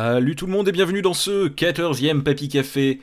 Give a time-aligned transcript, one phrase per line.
[0.00, 3.00] Salut tout le monde et bienvenue dans ce 14e Papy Café,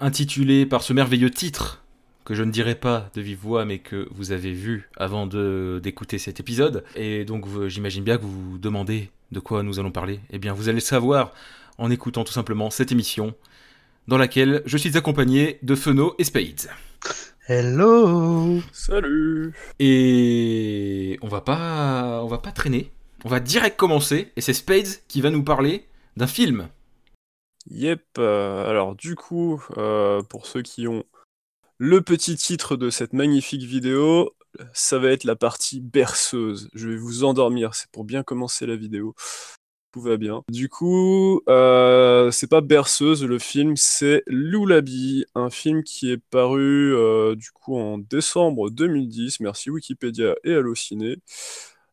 [0.00, 1.84] intitulé par ce merveilleux titre,
[2.24, 5.78] que je ne dirai pas de vive voix, mais que vous avez vu avant de-
[5.80, 6.82] d'écouter cet épisode.
[6.96, 10.18] Et donc j'imagine bien que vous vous demandez de quoi nous allons parler.
[10.32, 11.32] Eh bien vous allez le savoir
[11.78, 13.32] en écoutant tout simplement cette émission,
[14.08, 16.68] dans laquelle je suis accompagné de Feno et Spades.
[17.46, 22.90] Hello Salut Et on va pas, on va pas traîner.
[23.24, 25.84] On va direct commencer, et c'est Spades qui va nous parler
[26.18, 26.68] d'un film.
[27.70, 31.04] Yep, euh, alors du coup, euh, pour ceux qui ont
[31.78, 34.34] le petit titre de cette magnifique vidéo,
[34.72, 36.68] ça va être la partie berceuse.
[36.74, 39.14] Je vais vous endormir, c'est pour bien commencer la vidéo.
[39.92, 40.42] Tout va bien.
[40.50, 46.94] Du coup, euh, c'est pas berceuse, le film, c'est Loulabi, un film qui est paru
[47.36, 49.40] du coup en décembre 2010.
[49.40, 51.18] Merci Wikipédia et Allociné.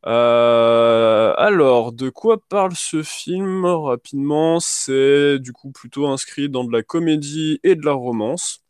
[0.08, 4.60] Euh, alors, de quoi parle ce film rapidement?
[4.60, 8.62] C'est du coup plutôt inscrit dans de la comédie et de la romance.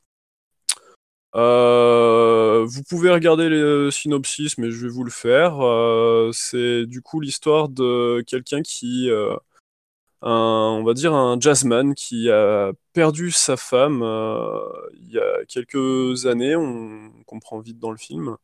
[1.35, 5.59] Euh, vous pouvez regarder les synopsis, mais je vais vous le faire.
[5.61, 9.09] Euh, c'est du coup l'histoire de quelqu'un qui,
[10.21, 14.03] on va dire un jazzman qui a perdu sa femme
[14.93, 18.37] il y a quelques années, on comprend vite dans le film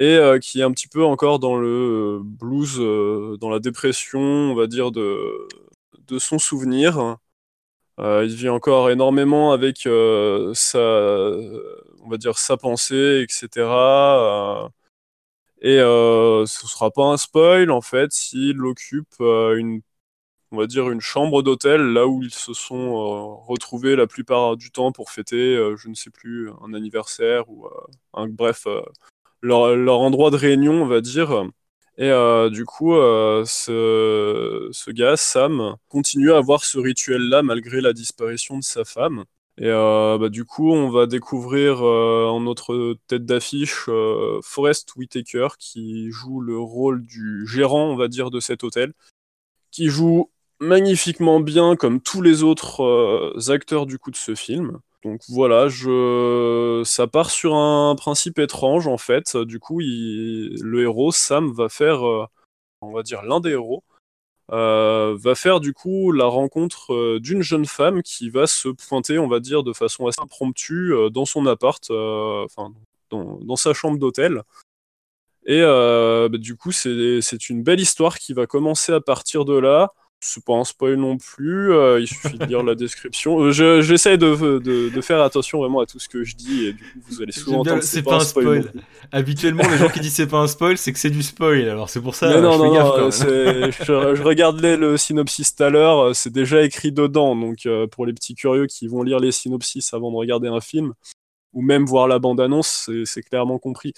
[0.00, 4.20] et euh, qui est un petit peu encore dans le blues, euh, dans la dépression,
[4.20, 5.48] on va dire, de,
[6.18, 7.18] son souvenir.
[8.00, 10.80] Euh, il vit encore énormément avec euh, sa,
[12.04, 13.48] on va dire, sa pensée, etc.
[13.58, 14.68] Euh,
[15.62, 19.80] et euh, ce sera pas un spoil, en fait, s'il occupe euh, une,
[20.52, 24.56] on va dire, une chambre d'hôtel, là où ils se sont euh, retrouvés la plupart
[24.56, 27.70] du temps pour fêter, euh, je ne sais plus, un anniversaire ou euh,
[28.14, 28.82] un, bref, euh,
[29.44, 31.44] leur, endroit de réunion, on va dire.
[31.96, 37.80] Et euh, du coup, euh, ce, ce gars, Sam, continue à avoir ce rituel-là malgré
[37.80, 39.24] la disparition de sa femme.
[39.58, 43.88] Et euh, bah, du coup, on va découvrir en notre tête d'affiche
[44.42, 48.92] Forrest Whitaker qui joue le rôle du gérant, on va dire, de cet hôtel,
[49.70, 50.30] qui joue
[50.60, 54.80] magnifiquement bien comme tous les autres acteurs du coup de ce film.
[55.04, 56.82] Donc voilà, je...
[56.86, 59.36] ça part sur un principe étrange en fait.
[59.36, 62.26] Du coup, le héros, Sam, va faire, euh,
[62.80, 63.84] on va dire l'un des héros,
[64.50, 69.18] euh, va faire du coup la rencontre euh, d'une jeune femme qui va se pointer,
[69.18, 72.72] on va dire, de façon assez impromptue dans son appart, enfin
[73.10, 74.42] dans, sa chambre d'hôtel.
[75.44, 79.92] Et bah, du coup, c'est une belle histoire qui va commencer à partir de là.
[80.26, 83.38] C'est pas un spoil non plus, euh, il suffit de lire la description.
[83.42, 86.64] Euh, je- J'essaie de, de- de faire attention vraiment à tout ce que je dis,
[86.64, 88.72] et du coup, vous allez souvent entendre c'est pas un spoil.
[89.12, 91.68] Habituellement, les gens qui disent c'est pas un spoil, c'est que c'est du spoil.
[91.68, 92.28] Alors c'est pour ça.
[92.30, 93.72] Mais non, je non, fais gaffe, non, quand euh, même.
[93.72, 97.66] c'est- je, je regardais le synopsis tout à l'heure, euh, c'est déjà écrit dedans, donc
[97.66, 100.94] euh, pour les petits curieux qui vont lire les synopsis avant de regarder un film,
[101.52, 103.92] ou même voir la bande-annonce, c'est- c'est clairement compris.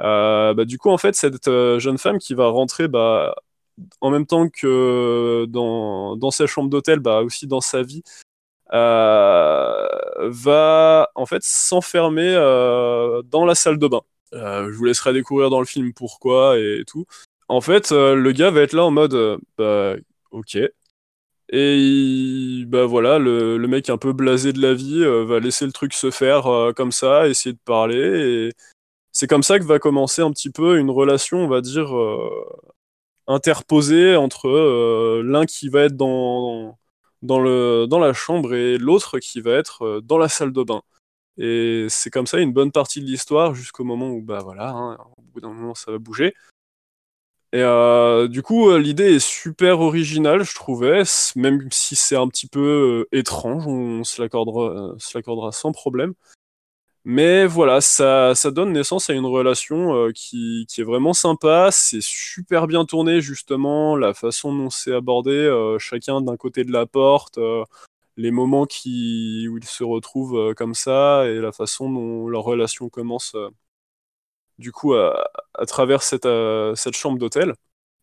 [0.00, 3.34] Euh, bah, du coup, en fait, cette euh, jeune femme qui va rentrer bah,
[4.00, 8.02] en même temps que dans, dans sa chambre d'hôtel, bah, aussi dans sa vie,
[8.72, 9.86] euh,
[10.20, 14.02] va en fait s'enfermer euh, dans la salle de bain.
[14.32, 17.06] Euh, je vous laisserai découvrir dans le film pourquoi et tout.
[17.48, 19.94] En fait, euh, le gars va être là en mode euh, bah
[20.32, 20.58] ok.
[21.50, 25.64] Et bah voilà, le, le mec un peu blasé de la vie euh, va laisser
[25.64, 28.48] le truc se faire euh, comme ça, essayer de parler.
[28.48, 28.52] Et
[29.12, 31.94] c'est comme ça que va commencer un petit peu une relation, on va dire,
[33.26, 36.78] interposée entre euh, l'un qui va être dans,
[37.22, 40.82] la chambre et l'autre qui va être euh, dans la salle de bain.
[41.38, 44.98] Et c'est comme ça une bonne partie de l'histoire jusqu'au moment où, bah voilà, hein,
[45.18, 46.34] au bout d'un moment, ça va bouger.
[47.52, 51.02] Et euh, du coup, l'idée est super originale, je trouvais,
[51.36, 56.14] même si c'est un petit peu étrange, on se l'accordera sans problème.
[57.08, 61.68] Mais voilà, ça, ça donne naissance à une relation euh, qui, qui est vraiment sympa,
[61.70, 66.72] c'est super bien tourné justement, la façon dont c'est abordé, euh, chacun d'un côté de
[66.72, 67.64] la porte, euh,
[68.16, 72.88] les moments qui, où ils se retrouvent comme ça, et la façon dont leur relation
[72.88, 73.36] commence
[74.58, 76.28] du coup à, à travers cette,
[76.74, 77.54] cette chambre d'hôtel.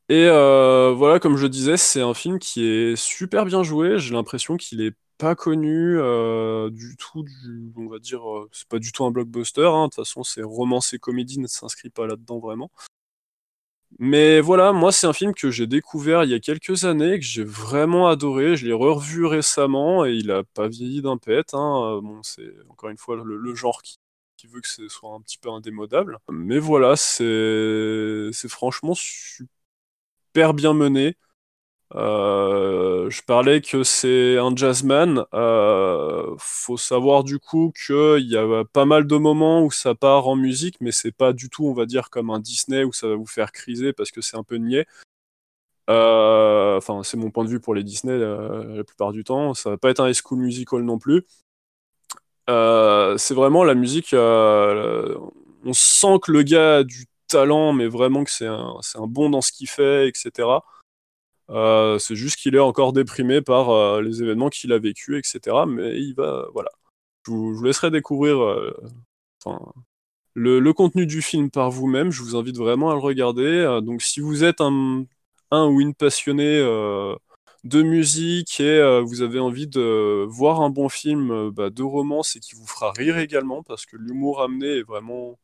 [0.09, 3.99] Et voilà, comme je disais, c'est un film qui est super bien joué.
[3.99, 7.25] J'ai l'impression qu'il est pas connu euh, du tout,
[7.77, 9.65] on va dire, euh, c'est pas du tout un blockbuster.
[9.68, 9.86] hein.
[9.86, 12.71] De toute façon, c'est romance et comédie ne s'inscrit pas là-dedans vraiment.
[14.00, 17.25] Mais voilà, moi, c'est un film que j'ai découvert il y a quelques années, que
[17.25, 18.56] j'ai vraiment adoré.
[18.56, 21.54] Je l'ai revu récemment et il a pas vieilli d'un pet.
[21.54, 21.98] hein.
[21.98, 23.98] Euh, Bon, c'est encore une fois le, genre qui,
[24.38, 26.18] qui veut que ce soit un petit peu indémodable.
[26.31, 31.16] Mais voilà, c'est franchement super bien mené.
[31.95, 35.25] Euh, je parlais que c'est un jazzman.
[35.34, 40.28] Euh, faut savoir du coup qu'il y a pas mal de moments où ça part
[40.28, 43.07] en musique, mais c'est pas du tout, on va dire, comme un Disney où ça
[43.07, 44.86] va vous faire criser parce que c'est un peu niais.
[45.90, 49.54] Euh, enfin, c'est mon point de vue pour les Disney la plupart du temps.
[49.54, 51.25] Ça va pas être un High School Musical non plus.
[52.48, 54.13] c'est vraiment la musique.
[54.13, 59.42] on sent que le gars a du talent, mais vraiment que c'est un bon dans
[59.42, 60.48] ce qu'il fait, etc.
[61.50, 65.66] Euh, c'est juste qu'il est encore déprimé par euh, les événements qu'il a vécu, etc.
[65.68, 66.69] Mais il va, voilà.
[67.25, 68.74] Je vous, laisserai découvrir euh,
[70.36, 72.12] le, contenu du film par vous-même.
[72.12, 73.80] Je vous invite vraiment à le regarder.
[73.84, 75.06] donc, si vous êtes un,
[75.51, 76.60] ou une passionnée
[77.63, 82.40] de musique et vous avez envie de voir un bon film bah, de romance et
[82.40, 85.38] qui vous fera rire également, parce que l'humour amené est vraiment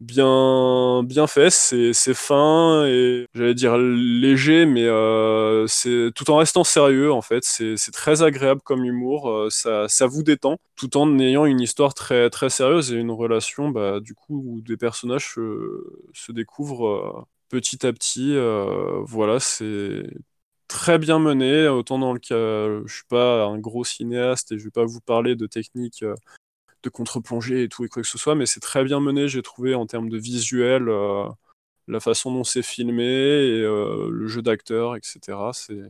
[0.00, 6.64] bien bien fait, c'est fin et j'allais dire léger, mais euh, c'est tout en restant
[6.64, 7.44] sérieux en fait.
[7.44, 11.94] C'est très agréable comme humour, euh, ça, ça vous détend, tout en ayant une histoire
[11.94, 17.22] très très sérieuse et une relation bah, du coup où des personnages se découvrent euh,
[17.48, 18.36] petit à petit.
[19.06, 20.04] voilà, c'est
[20.68, 21.68] très bien mené.
[21.68, 22.34] Autant dans le cas,
[22.86, 26.04] je suis pas un gros cinéaste et je vais pas vous parler de techniques
[26.82, 29.42] de contre-plongée et tout et quoi que ce soit, mais c'est très bien mené, j'ai
[29.42, 31.26] trouvé, en termes de visuel, euh,
[31.88, 35.20] la façon dont c'est filmé, euh, le jeu d'acteur, etc.
[35.52, 35.88] C'est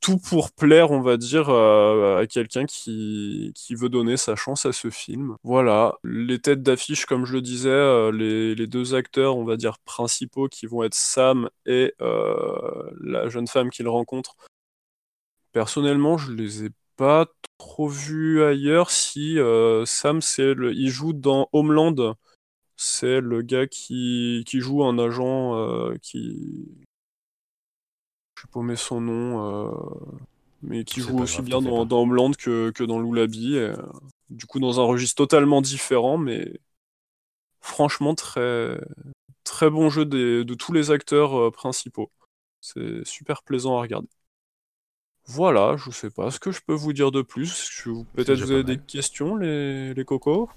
[0.00, 4.64] tout pour plaire, on va dire, euh, à quelqu'un qui, qui, veut donner sa chance
[4.66, 5.36] à ce film.
[5.42, 9.78] Voilà, les têtes d'affiche, comme je le disais, les, les, deux acteurs, on va dire,
[9.80, 14.36] principaux, qui vont être Sam et la jeune femme qu'il rencontre.
[15.52, 17.26] Personnellement, je les ai pas
[17.58, 18.90] trop vu ailleurs.
[18.90, 20.74] Si euh, Sam, c'est le...
[20.74, 22.16] il joue dans Homeland.
[22.76, 26.68] C'est le gars qui, qui joue un agent euh, qui.
[28.36, 29.68] Je sais pas mais son nom.
[29.68, 29.70] Euh,
[30.62, 33.56] mais qui joue aussi bien dans, dans, Homeland que, que dans Loulabi.
[34.28, 36.60] du coup, dans un registre totalement différent, mais
[37.60, 38.80] franchement, très,
[39.44, 42.10] très bon jeu des, de tous les acteurs principaux.
[42.60, 44.08] C'est super plaisant à regarder.
[45.28, 47.70] Voilà, je sais pas ce que je peux vous dire de plus.
[48.14, 50.48] Peut-être vous avez des questions, les, les cocos?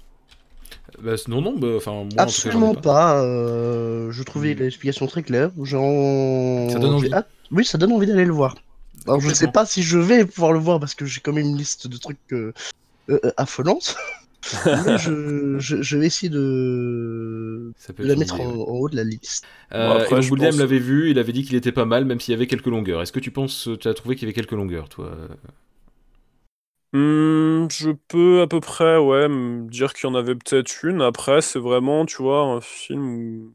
[1.02, 3.22] Bah, non, non, bah, enfin, Absolument pas.
[3.22, 4.60] Euh, je trouvais hmm.
[4.60, 5.50] l'explication très claire.
[5.62, 6.70] Genre...
[6.70, 7.10] Ça donne envie.
[7.50, 8.56] oui, ça donne envie d'aller le voir.
[9.06, 11.46] Alors, je sais pas si je vais pouvoir le voir parce que j'ai quand même
[11.46, 12.52] une liste de trucs euh,
[13.10, 13.96] euh, affolante
[14.98, 19.46] je, vais essayer de, la mettre en, haut de la liste.
[19.72, 20.04] Euh,
[20.58, 23.02] l'avait vu, il avait dit qu'il était pas mal, même s'il y avait quelques longueurs.
[23.02, 25.12] Est-ce que tu penses, tu as trouvé qu'il y avait quelques longueurs, toi
[26.92, 29.28] hmm, Je peux à peu près, ouais,
[29.68, 31.02] dire qu'il y en avait peut-être une.
[31.02, 33.54] Après, c'est vraiment, tu vois, un film où...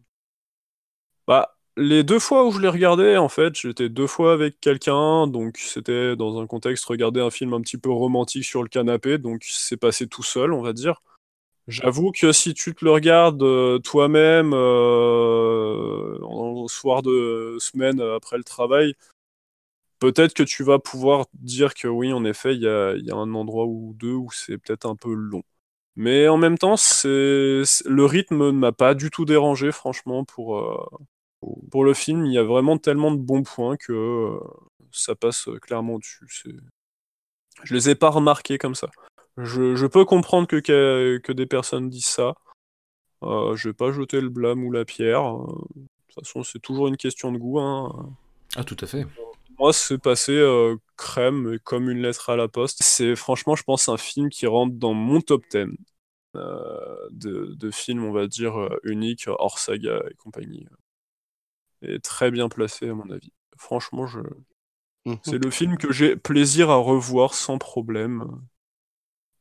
[1.27, 5.27] Bah, les deux fois où je l'ai regardé, en fait, j'étais deux fois avec quelqu'un,
[5.27, 9.19] donc c'était dans un contexte regarder un film un petit peu romantique sur le canapé,
[9.19, 11.01] donc c'est passé tout seul, on va dire.
[11.67, 18.37] J'avoue que si tu te le regardes euh, toi-même euh, en soir de semaine après
[18.37, 18.95] le travail,
[19.99, 23.65] peut-être que tu vas pouvoir dire que oui, en effet, il y a, un endroit
[23.65, 25.43] ou deux où c'est peut-être un peu long.
[25.95, 30.77] Mais en même temps, le rythme ne m'a pas du tout dérangé, franchement, pour, euh,
[31.71, 34.39] pour le film, il y a vraiment tellement de bons points que euh,
[34.91, 36.27] ça passe euh, clairement dessus.
[37.63, 38.89] Je les ai pas remarqués comme ça.
[39.37, 42.35] Je, peux comprendre que, que, des personnes disent ça.
[43.23, 45.35] Euh, je vais pas jeter le blâme ou la pierre.
[45.35, 47.59] Euh, de toute façon, c'est toujours une question de goût.
[47.59, 48.15] Hein.
[48.55, 49.05] Ah, tout à fait.
[49.59, 50.43] Moi, c'est passé
[50.97, 52.81] crème comme une lettre à la poste.
[52.81, 55.65] C'est franchement, je pense, un film qui rentre dans mon top 10
[56.35, 60.67] de, de films, on va dire, uniques, hors saga et compagnie
[61.81, 63.31] est très bien placé à mon avis.
[63.57, 64.19] Franchement, je...
[65.05, 65.17] Mhm.
[65.23, 68.25] c'est le film que j'ai plaisir à revoir sans problème,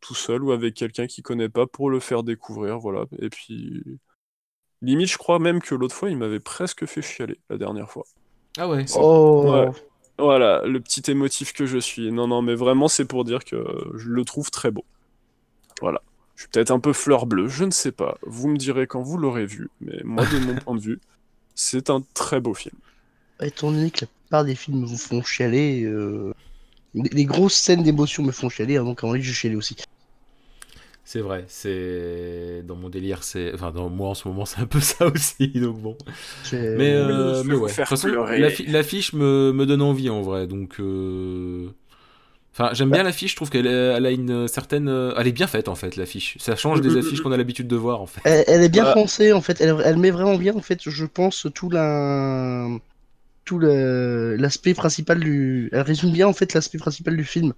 [0.01, 3.05] tout seul ou avec quelqu'un qui connaît pas pour le faire découvrir, voilà.
[3.19, 3.83] Et puis,
[4.83, 8.05] limite, je crois même que l'autre fois, il m'avait presque fait chialer la dernière fois.
[8.59, 8.85] Ah ouais.
[8.97, 9.67] Oh.
[10.19, 12.11] Voilà, le petit émotif que je suis.
[12.11, 13.65] Non, non, mais vraiment, c'est pour dire que
[13.95, 14.85] je le trouve très beau.
[15.81, 16.01] Voilà.
[16.37, 18.19] Je suis peut-être un peu fleur bleue, je ne sais pas.
[18.23, 21.01] Vous me direz quand vous l'aurez vu, mais moi, de mon point de vue,
[21.57, 22.77] c'est un très beau film.
[23.41, 26.33] Étant donné que la plupart des films vous font chialer, euh,
[26.95, 29.77] les, grosses scènes d'émotion me font chialer, hein, donc en vrai, je chialer aussi.
[31.05, 34.67] C'est vrai, c'est dans mon délire, c'est enfin dans moi en ce moment c'est un
[34.67, 35.97] peu ça aussi, donc bon.
[36.53, 37.71] Mais, euh, mais ouais.
[37.71, 38.09] De toute façon,
[38.67, 40.79] l'affiche me, me donne envie en vrai, donc.
[40.81, 41.69] Euh...
[42.59, 44.89] Enfin, j'aime bien l'affiche, je trouve qu'elle a une certaine.
[44.89, 46.39] Euh, elle est bien faite en fait, l'affiche.
[46.41, 48.23] Ça change des affiches qu'on a l'habitude de voir en fait.
[48.25, 51.69] Elle, est bien foncée en fait, elle, met vraiment bien en fait, je pense, tout
[51.69, 52.67] la.
[53.45, 55.69] tout l'aspect principal du.
[55.71, 57.53] Elle résume bien en fait l'aspect principal du film.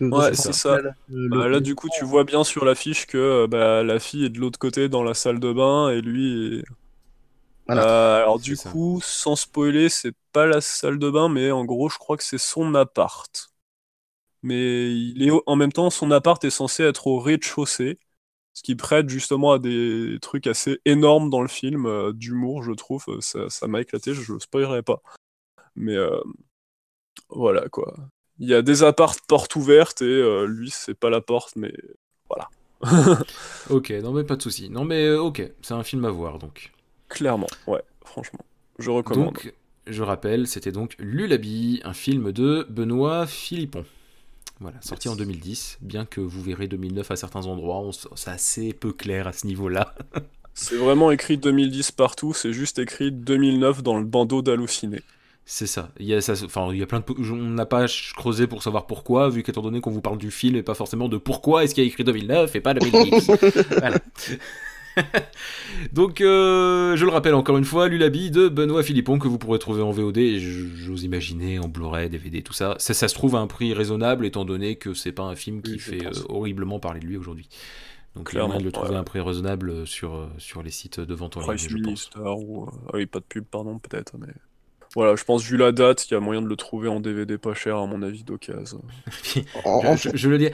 [0.00, 0.80] Ouais, c'est ça.
[1.08, 4.38] Bah, là, du coup, tu vois bien sur l'affiche que bah, la fille est de
[4.38, 6.64] l'autre côté dans la salle de bain et lui est...
[7.70, 11.88] Euh, alors, du coup, sans spoiler, c'est pas la salle de bain, mais en gros,
[11.88, 13.50] je crois que c'est son appart.
[14.42, 17.98] Mais il est en même temps, son appart est censé être au rez-de-chaussée,
[18.52, 22.72] ce qui prête justement à des trucs assez énormes dans le film, euh, d'humour, je
[22.72, 23.04] trouve.
[23.20, 25.02] Ça m'a éclaté, je le spoilerai pas.
[25.74, 26.20] Mais euh,
[27.28, 27.94] voilà quoi.
[28.38, 31.72] Il y a des apparts portes ouvertes et lui, c'est pas la porte, mais
[32.28, 32.48] voilà.
[33.70, 34.68] ok, non mais pas de souci.
[34.68, 36.72] Non mais ok, c'est un film à voir donc.
[37.08, 38.44] Clairement, ouais, franchement.
[38.78, 39.34] Je recommande.
[39.34, 39.54] Donc,
[39.86, 43.84] je rappelle, c'était donc Lulabi, un film de Benoît Philippon.
[44.60, 48.92] Voilà, sorti en 2010, bien que vous verrez 2009 à certains endroits, c'est assez peu
[48.92, 49.94] clair à ce niveau-là.
[50.54, 55.02] c'est vraiment écrit 2010 partout, c'est juste écrit 2009 dans le bandeau d'halluciné.
[55.48, 55.90] C'est ça.
[56.00, 57.86] Il y a ça, enfin, il y a plein de, on n'a pas
[58.16, 61.08] creusé pour savoir pourquoi, vu qu'étant donné qu'on vous parle du film et pas forcément
[61.08, 63.30] de pourquoi est-ce qu'il y a écrit 2009 et pas 2010.
[63.78, 63.98] voilà.
[65.92, 69.58] Donc, euh, je le rappelle encore une fois, Lulabi de Benoît Philippon que vous pourrez
[69.58, 72.76] trouver en VOD, j'ose imaginer en Blu-ray, DVD, tout ça.
[72.78, 72.94] ça.
[72.94, 73.08] ça.
[73.08, 76.06] se trouve à un prix raisonnable, étant donné que c'est pas un film qui fait
[76.06, 77.48] euh, horriblement parler de lui aujourd'hui.
[78.14, 80.62] Donc, il y a moyen de le trouver à un prix raisonnable sur, euh, sur
[80.62, 82.10] les sites de vente en ligne, je pense.
[82.16, 82.66] Ou...
[82.88, 84.32] Ah oui, pas de pub, pardon, peut-être, mais.
[84.94, 87.36] Voilà, je pense, vu la date, il y a moyen de le trouver en DVD
[87.36, 88.80] pas cher, à mon avis, d'occasion.
[89.36, 90.48] je, je, le dis,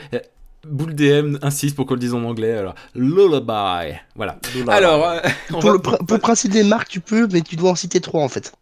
[0.67, 2.53] Boule DM insiste pour qu'on le dise en anglais.
[2.53, 3.97] Alors, lullaby.
[4.15, 4.39] Voilà.
[4.69, 8.23] Alors, euh, pour, le principe des marques, tu peux, mais tu dois en citer trois
[8.23, 8.53] en fait.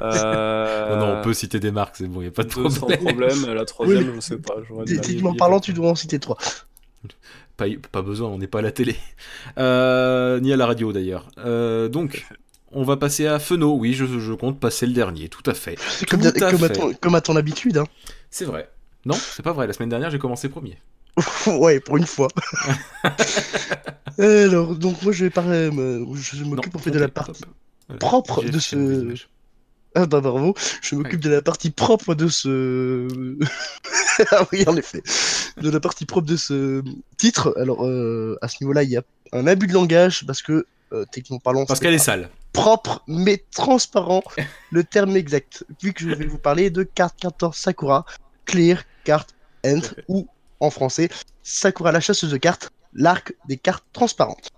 [0.00, 0.96] Euh...
[0.96, 2.70] Non, on peut citer des marques, c'est bon, il n'y a pas de problème.
[2.70, 4.54] Sans problème, la troisième, je sais pas.
[4.86, 6.38] Techniquement parlant, tu dois en citer trois.
[7.56, 8.96] Pas, pas besoin, on n'est pas à la télé.
[9.58, 11.28] Euh, ni à la radio d'ailleurs.
[11.38, 12.26] Euh, donc,
[12.72, 13.74] on va passer à Feno.
[13.74, 15.78] Oui, je, je, compte passer le dernier, tout à fait.
[16.10, 17.78] Comme, à, comme, à ton, comme, à ton, habitude.
[17.78, 17.86] Hein.
[18.28, 18.68] C'est vrai.
[19.06, 19.66] Non, c'est pas vrai.
[19.66, 20.78] La semaine dernière, j'ai commencé premier.
[21.46, 22.28] ouais, pour une fois.
[24.18, 25.70] Alors, donc moi, je vais parler.
[25.70, 27.44] Je m'occupe en fait de la partie
[28.00, 29.14] propre de ce.
[29.94, 33.08] Ah bah bravo, je m'occupe de la partie propre de ce...
[34.30, 35.02] ah oui, en effet.
[35.56, 36.82] De la partie propre de ce
[37.16, 37.54] titre.
[37.56, 41.06] Alors, euh, à ce niveau-là, il y a un abus de langage, parce que, euh,
[41.10, 41.64] techniquement parlant...
[41.64, 42.28] Parce qu'elle est sale.
[42.52, 44.22] Propre, mais transparent,
[44.70, 45.64] le terme exact.
[45.82, 48.04] Vu que je vais vous parler de carte 14 Sakura,
[48.46, 49.26] Clear Card
[49.64, 50.26] End, ou
[50.60, 51.08] en français,
[51.42, 54.50] Sakura la chasseuse de cartes, l'arc des cartes transparentes.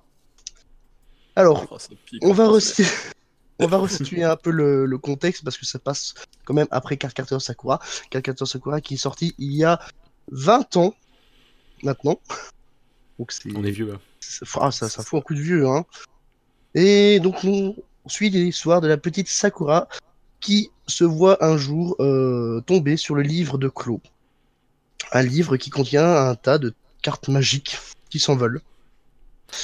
[1.37, 1.79] Alors, oh,
[2.23, 2.49] on, va
[3.59, 6.15] on va restituer un peu le, contexte parce que ça passe
[6.45, 7.81] quand même après Card Carter Sakura.
[8.11, 9.81] Card Carter Sakura qui est sorti il y a
[10.33, 10.95] 20 ans
[11.83, 12.21] maintenant.
[13.19, 13.95] Donc on est vieux.
[13.95, 14.01] Hein.
[14.61, 15.67] Ah, ça, ça, fout un coup de vieux.
[15.67, 15.85] Hein.
[16.75, 17.75] Et donc on
[18.07, 19.89] suit l'histoire de la petite Sakura
[20.41, 24.01] qui se voit un jour euh, tomber sur le livre de Clos.
[25.13, 27.79] Un livre qui contient un tas de cartes magiques
[28.11, 28.61] qui s'envolent.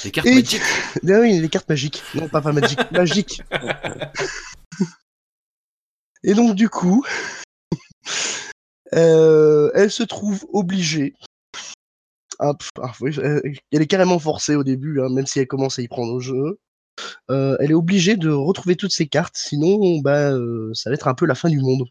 [0.03, 0.61] Les cartes magiques
[1.07, 2.03] ah Oui, les cartes magiques.
[2.15, 3.41] Non, pas, pas magiques, magiques.
[6.23, 7.05] Et donc, du coup,
[8.93, 11.13] euh, elle se trouve obligée.
[12.39, 12.91] Ah, ah,
[13.71, 16.19] elle est carrément forcée au début, hein, même si elle commence à y prendre au
[16.19, 16.59] jeu.
[17.29, 21.07] Euh, elle est obligée de retrouver toutes ses cartes, sinon bah, euh, ça va être
[21.07, 21.85] un peu la fin du monde.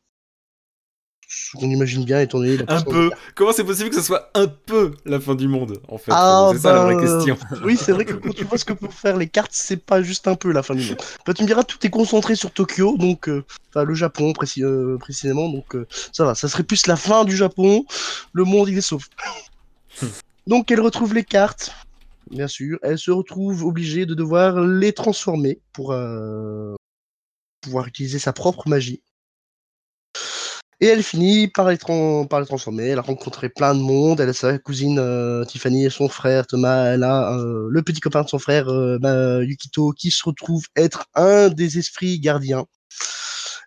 [1.27, 4.47] Ce qu'on imagine bien étant donné Un peu Comment c'est possible que ce soit un
[4.47, 6.13] peu la fin du monde, en fait?
[6.15, 7.37] Ah, C'est ça la vraie bah, question.
[7.65, 10.03] Oui, c'est vrai que quand tu vois ce que peuvent faire les cartes, c'est pas
[10.03, 10.99] juste un peu la fin du monde.
[11.27, 13.29] Bah, tu me diras, tout est concentré sur Tokyo, donc...
[13.29, 15.77] Euh, enfin, le Japon précisément, donc
[16.13, 16.35] ça va.
[16.35, 17.85] Ça serait plus la fin du Japon,
[18.33, 19.09] le monde il est sauf.
[20.47, 21.75] donc elle retrouve les cartes,
[22.31, 26.75] bien sûr, elle se retrouve obligée de devoir les transformer pour euh,
[27.61, 29.03] pouvoir utiliser sa propre magie.
[30.81, 32.89] Et elle finit par les, transformer.
[32.89, 34.21] Elle a rencontré plein de monde.
[34.21, 36.93] Elle a sa cousine euh, Tiffany et son frère Thomas.
[36.93, 38.67] Elle a euh, le petit copain de son frère
[39.01, 42.67] bah, Yukito qui se retrouve être un des esprits gardiens.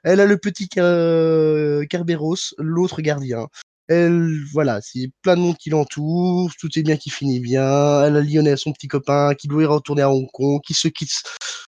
[0.03, 3.47] Elle a le petit Kerberos, l'autre gardien.
[3.87, 8.03] Elle, voilà, c'est plein de monde qui l'entoure, tout est bien qui finit bien.
[8.03, 10.89] Elle a Lionel, son petit copain, qui doit y retourner à Hong Kong, qui se
[10.89, 11.11] quitte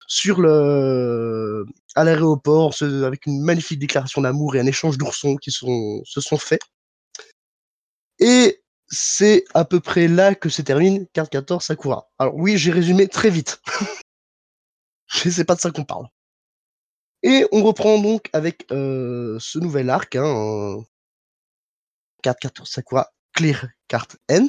[0.08, 6.22] sur le, à l'aéroport avec une magnifique déclaration d'amour et un échange d'oursons qui se
[6.22, 6.62] sont faits.
[8.20, 12.10] Et c'est à peu près là que se termine carte 14 Sakura.
[12.18, 13.62] Alors oui, j'ai résumé très vite.
[15.08, 16.08] Je sais pas de ça qu'on parle.
[17.24, 20.84] Et on reprend donc avec euh, ce nouvel arc, hein,
[22.22, 24.48] carte 14 Sakura Clear Card End.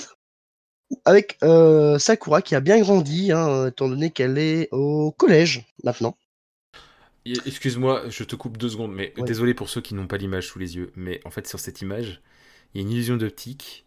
[1.04, 6.16] Avec euh, Sakura qui a bien grandi, hein, étant donné qu'elle est au collège maintenant.
[7.24, 10.58] Excuse-moi, je te coupe deux secondes, mais désolé pour ceux qui n'ont pas l'image sous
[10.58, 12.22] les yeux, mais en fait sur cette image,
[12.72, 13.84] il y a une illusion d'optique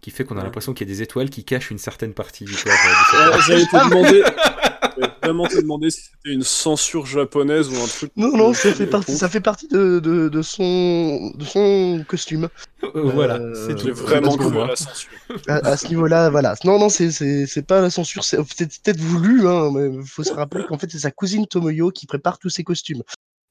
[0.00, 2.44] qui fait qu'on a l'impression qu'il y a des étoiles qui cachent une certaine partie
[2.44, 2.72] du corps.
[3.14, 4.22] Euh, J'allais te demander,
[5.22, 8.12] vraiment te demander si c'était une censure japonaise ou un truc.
[8.16, 12.48] Non, non, ça fait partie, ça fait partie de, de, son, de son costume.
[12.82, 13.92] Euh, voilà, c'est tout.
[13.94, 15.10] vraiment cru à la censure.
[15.48, 16.54] À, ce niveau-là, voilà.
[16.64, 20.64] Non, non, c'est pas la censure, c'est peut-être voulu, hein, mais il faut se rappeler
[20.66, 23.02] qu'en fait, c'est sa cousine Tomoyo qui prépare tous ses costumes.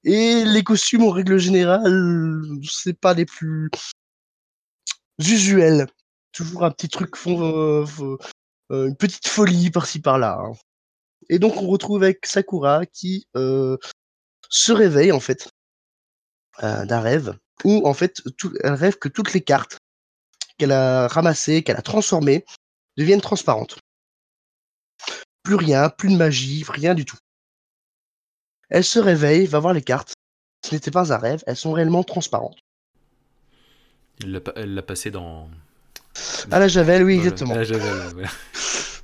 [0.03, 3.69] Et les costumes, en règle générale, c'est pas les plus
[5.19, 5.87] usuels
[6.31, 7.85] toujours un petit truc, euh,
[8.71, 10.39] euh, une petite folie par-ci par-là.
[10.41, 10.53] Hein.
[11.29, 13.77] Et donc on retrouve avec Sakura qui euh,
[14.49, 15.49] se réveille en fait
[16.61, 18.21] d'un rêve où en fait
[18.63, 19.77] elle rêve que toutes les cartes
[20.57, 22.43] qu'elle a ramassées, qu'elle a transformées,
[22.97, 23.79] deviennent transparentes.
[25.43, 27.17] Plus rien, plus de magie, rien du tout.
[28.69, 30.13] Elle se réveille, va voir les cartes.
[30.65, 32.57] Ce n'était pas un rêve, elles sont réellement transparentes.
[34.21, 35.49] Elle l'a passé dans,
[36.51, 37.55] à la Javel, oui, exactement.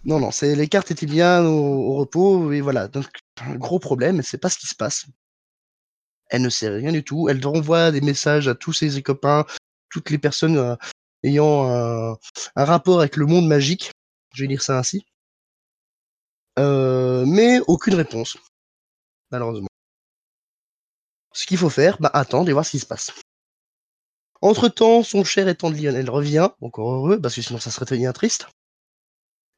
[0.06, 2.88] Non, non, les cartes étaient bien au, repos et voilà.
[2.88, 3.08] Donc
[3.42, 5.08] un gros problème, c'est pas ce qui se passe.
[6.30, 7.28] Elle ne sait rien du tout.
[7.28, 9.46] Elle renvoie des messages à tous ses copains,
[9.90, 10.76] toutes les personnes euh,
[11.24, 12.18] ayant un,
[12.56, 13.92] rapport avec le monde magique.
[14.34, 15.06] Je vais dire ça ainsi.
[16.60, 18.38] Euh, mais aucune réponse,
[19.32, 19.68] malheureusement.
[21.34, 23.12] Ce qu'il faut faire, bah attendre et voir ce qui se passe.
[24.42, 28.14] Entre-temps, son cher étant de Lionel revient, encore heureux, parce que sinon ça serait bien
[28.14, 28.48] triste.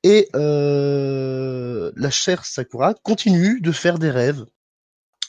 [0.04, 4.46] Et euh, la chère Sakura continue de faire des rêves.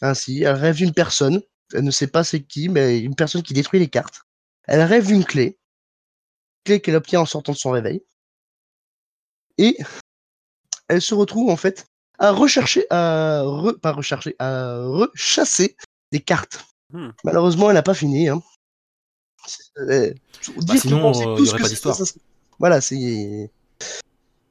[0.02, 3.54] Ainsi, elle rêve d'une personne, elle ne sait pas c'est qui, mais une personne qui
[3.54, 4.22] détruit les cartes.
[4.64, 5.58] Elle rêve d'une clé,
[6.64, 8.04] clé qu'elle obtient en sortant de son réveil.
[9.56, 9.76] Et
[10.88, 11.86] elle se retrouve en fait
[12.18, 13.44] à rechercher, à
[13.82, 15.76] pas rechercher, à rechasser
[16.12, 16.64] des cartes.
[16.92, 17.10] Hmm.
[17.24, 18.28] Malheureusement, elle n'a pas fini.
[18.28, 18.42] Hein.
[19.78, 20.12] Euh,
[20.66, 21.96] bah, sinon, euh, il n'y aurait pas d'histoire.
[22.58, 23.50] Voilà, c'est.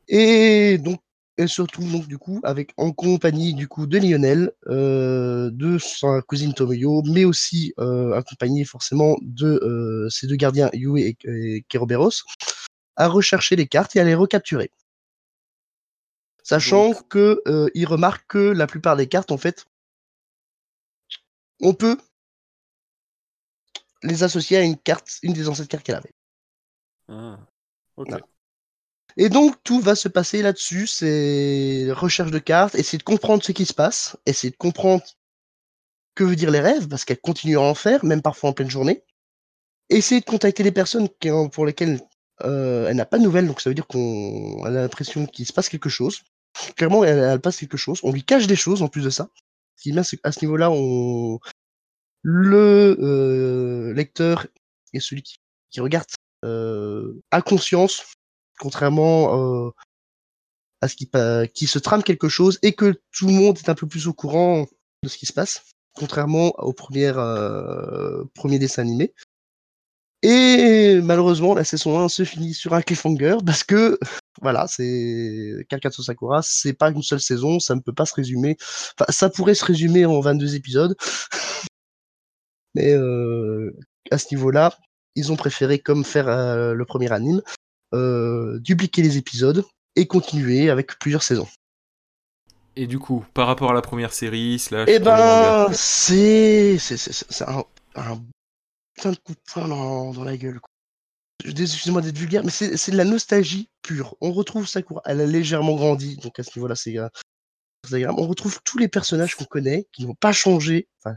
[0.08, 1.00] Et donc,
[1.38, 5.78] elle se retrouve donc du coup avec en compagnie du coup de Lionel, euh, de
[5.78, 11.65] sa cousine Tomoyo, mais aussi euh, accompagnée forcément de ses deux gardiens Yue et, et
[11.70, 12.24] Keroberos,
[12.96, 14.72] à rechercher les cartes et à les recapturer.
[16.43, 17.41] Sachant que
[17.76, 19.65] il remarque que la plupart des cartes en fait,
[21.62, 21.98] on peut
[24.04, 26.13] les associer à une carte, une des anciennes cartes qu'elle avait.
[27.10, 27.39] Ah,
[29.17, 33.51] Et donc tout va se passer là-dessus, c'est recherche de cartes, essayer de comprendre ce
[33.51, 35.03] qui se passe, essayer de comprendre
[36.13, 38.69] que veut dire les rêves, parce qu'elle continue à en faire, même parfois en pleine
[38.69, 39.03] journée.
[39.89, 41.10] Essayer de contacter les personnes
[41.51, 41.99] pour lesquelles
[42.43, 45.53] euh, elle n'a pas de nouvelles, donc ça veut dire qu'on a l'impression qu'il se
[45.53, 46.21] passe quelque chose.
[46.75, 47.99] Clairement, elle, passe quelque chose.
[48.03, 49.30] On lui cache des choses en plus de ça.
[49.75, 51.39] Ce qui est bien, c'est qu'à ce niveau-là, on,
[52.23, 54.47] le euh, lecteur
[54.93, 55.39] et celui qui,
[55.80, 56.08] regarde
[56.43, 58.03] euh, a conscience,
[58.60, 59.72] contrairement euh,
[60.82, 63.88] à ce qui, se trame quelque chose et que tout le monde est un peu
[63.88, 64.67] plus au courant
[65.04, 67.15] de ce qui se passe, contrairement aux premières,
[68.36, 69.13] premiers dessins animés.
[70.24, 74.00] Et malheureusement, la saison 1 se finit sur un cliffhanger parce que,
[74.41, 78.58] voilà, c'est Kakatsu Sakura, c'est pas une seule saison, ça ne peut pas se résumer.
[79.00, 80.96] Enfin, ça pourrait se résumer en 22 épisodes,
[82.76, 83.76] mais euh,
[84.12, 84.78] à ce niveau-là,
[85.15, 87.57] ils ont préféré, comme faire euh, le premier anime, euh,
[87.93, 91.47] dupliquer les épisodes et continuer avec plusieurs saisons.
[92.76, 94.88] Et du coup, par rapport à la première série, slash.
[94.88, 96.78] Eh ben, c'est.
[96.78, 97.63] C'est un,
[97.95, 98.21] un
[98.93, 100.60] putain de coup de poing dans, la gueule.
[101.43, 104.15] Excusez-moi d'être vulgaire, mais c'est de la nostalgie pure.
[104.21, 106.97] On retrouve Sakura, elle a légèrement grandi, donc à ce niveau-là, c'est
[107.91, 108.19] agréable.
[108.19, 111.15] On retrouve tous les personnages qu'on connaît, qui n'ont pas changé, enfin,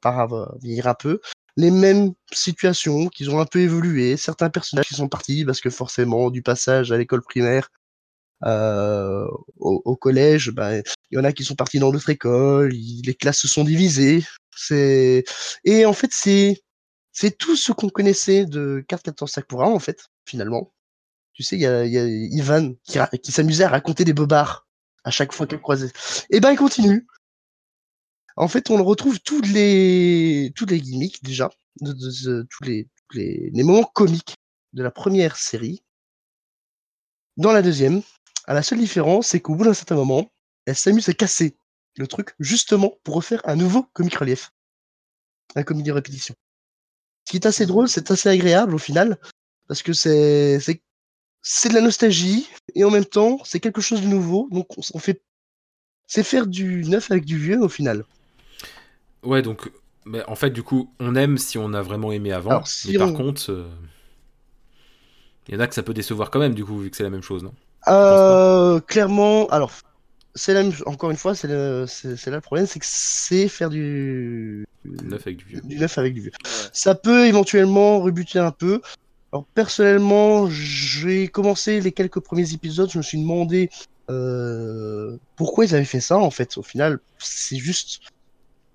[0.00, 1.20] par vieillir un peu.
[1.56, 5.70] Les mêmes situations qui ont un peu évolué, certains personnages qui sont partis parce que
[5.70, 7.70] forcément du passage à l'école primaire
[8.44, 9.26] euh,
[9.58, 13.38] au, collège, bah, il y en a qui sont partis dans d'autres écoles, les classes
[13.38, 14.22] se sont divisées.
[14.54, 15.24] C'est
[15.64, 16.62] et en fait c'est
[17.12, 20.72] c'est tout ce qu'on connaissait de Carte 14 Sakura en fait finalement.
[21.32, 24.66] Tu sais, il y a, y a, Ivan qui, qui s'amusait à raconter des bobards
[25.04, 25.92] à chaque fois qu'elle croisait.
[26.30, 27.06] Et ben il continue.
[28.36, 34.36] En fait, on retrouve tous les, toutes les gimmicks déjà, tous, les, les, moments comiques
[34.74, 35.82] de la première série.
[37.38, 38.02] Dans la deuxième,
[38.44, 40.30] à la seule différence, c'est qu'au bout d'un certain moment,
[40.66, 41.56] elle s'amuse à casser
[41.96, 44.50] le truc justement pour refaire un nouveau comic relief.
[45.54, 46.34] Un comic de répétition.
[47.24, 49.18] Ce qui est assez drôle, c'est assez agréable au final,
[49.66, 50.82] parce que c'est, c'est,
[51.40, 54.98] c'est de la nostalgie, et en même temps, c'est quelque chose de nouveau, donc on
[54.98, 55.22] fait,
[56.06, 58.04] c'est faire du neuf avec du vieux au final.
[59.26, 59.70] Ouais, donc,
[60.04, 62.62] mais en fait, du coup, on aime si on a vraiment aimé avant.
[62.86, 63.66] mais par contre, euh,
[65.48, 67.02] il y en a que ça peut décevoir quand même, du coup, vu que c'est
[67.02, 67.52] la même chose, non?
[67.88, 69.72] Euh, Clairement, alors,
[70.34, 74.66] c'est la encore une fois, c'est là le problème, c'est que c'est faire du...
[74.84, 75.60] neuf avec du vieux.
[75.64, 76.32] Du neuf avec du vieux.
[76.72, 78.80] Ça peut éventuellement rebuter un peu.
[79.32, 83.70] Alors personnellement, j'ai commencé les quelques premiers épisodes, je me suis demandé
[84.08, 86.58] euh, pourquoi ils avaient fait ça en fait.
[86.58, 88.00] Au final, c'est juste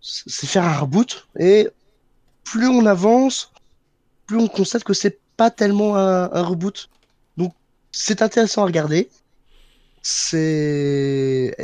[0.02, 1.70] c'est faire un reboot et
[2.44, 3.52] plus on avance,
[4.26, 6.90] plus on constate que c'est pas tellement un, reboot.
[7.38, 7.54] Donc
[7.92, 9.10] c'est intéressant à regarder.
[10.02, 11.56] C'est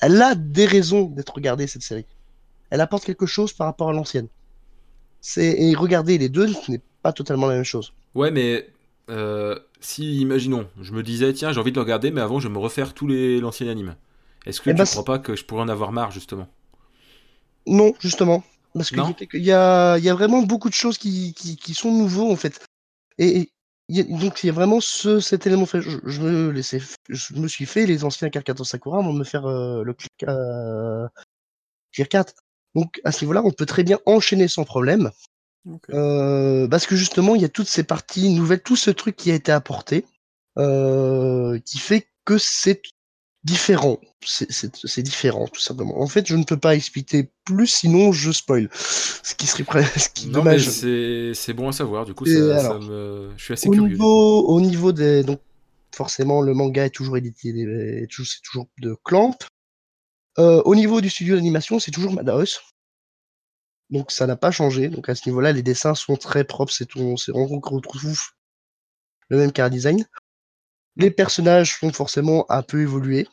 [0.00, 2.06] elle a des raisons d'être regardée cette série.
[2.70, 4.28] Elle apporte quelque chose par rapport à l'ancienne.
[5.20, 7.92] C'est et regarder les deux, ce n'est pas totalement la même chose.
[8.14, 8.68] Ouais, mais
[9.10, 12.48] euh, si, imaginons, je me disais, tiens, j'ai envie de le regarder, mais avant, je
[12.48, 13.96] vais me refaire tous les l'ancien anime.
[14.46, 16.48] Est-ce que eh tu ne ben, crois pas que je pourrais en avoir marre, justement?
[17.66, 18.42] Non, justement.
[18.74, 22.36] Parce qu'il y, a, y a vraiment beaucoup de choses qui, qui, sont nouveaux, en
[22.36, 22.60] fait.
[23.18, 23.50] Et,
[23.88, 25.66] donc, il y a vraiment ce, cet élément.
[25.66, 29.24] Fait, je, me laissais, je me suis fait les anciens Karkato Sakura avant de me
[29.24, 31.06] faire euh, le clic euh,
[31.92, 32.34] 4.
[32.74, 35.10] Donc, à ce niveau-là, on peut très bien enchaîner sans problème.
[35.90, 39.30] Euh, parce que justement, il y a toutes ces parties nouvelles, tout ce truc qui
[39.30, 40.04] a été apporté,
[40.58, 42.82] euh, qui fait que c'est
[43.44, 44.00] différent.
[44.24, 46.00] C'est différent, tout simplement.
[46.00, 48.68] En fait, je ne peux pas expliquer plus, sinon je spoil.
[48.72, 50.68] Ce qui serait presque dommage.
[50.68, 53.30] C'est bon à savoir, du coup, ça, ça me...
[53.36, 53.90] je suis assez au curieux.
[53.90, 55.22] Niveau, au niveau des.
[55.22, 55.40] Donc,
[55.94, 57.52] forcément, le manga est toujours édité,
[58.10, 59.36] c'est toujours de Clamp.
[60.38, 62.60] Euh, au niveau du studio d'animation, c'est toujours Madhouse.
[63.90, 64.88] Donc ça n'a pas changé.
[64.88, 66.72] Donc à ce niveau-là, les dessins sont très propres.
[66.72, 68.18] C'est on, on retrouve
[69.28, 70.04] le même car design.
[70.96, 73.28] Les personnages sont forcément un peu évolués,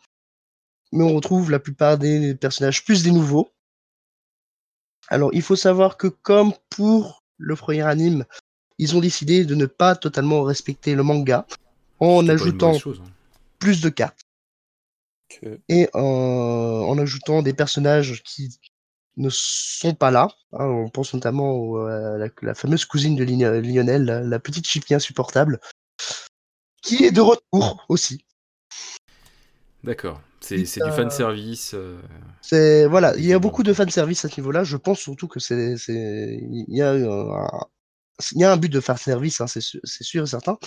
[0.91, 3.51] mais on retrouve la plupart des personnages plus des nouveaux.
[5.07, 8.25] Alors il faut savoir que comme pour le premier anime,
[8.77, 11.45] ils ont décidé de ne pas totalement respecter le manga
[11.99, 13.03] en ajoutant hein.
[13.59, 14.21] plus de cartes.
[15.69, 18.59] Et en ajoutant des personnages qui
[19.17, 20.29] ne sont pas là.
[20.53, 20.65] Hein.
[20.65, 25.59] on pense notamment à la, fameuse cousine de Lionel, la, petite chipie insupportable,
[26.81, 28.25] qui est de retour aussi.
[29.83, 30.21] D'accord.
[30.39, 31.73] C'est du fan service.
[31.75, 32.01] Euh.
[32.41, 34.63] C'est voilà, il y a beaucoup de fan service à ce niveau-là.
[34.63, 37.59] Je pense surtout que c'est il y a un,
[38.33, 40.57] il y a un but de fan service, hein, c'est sûr et certain.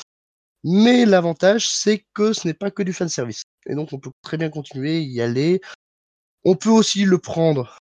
[0.65, 3.43] Mais l'avantage, c'est que ce n'est pas que du fan service.
[3.67, 5.61] Et donc, on peut très bien continuer, y aller.
[6.45, 7.79] On peut aussi le prendre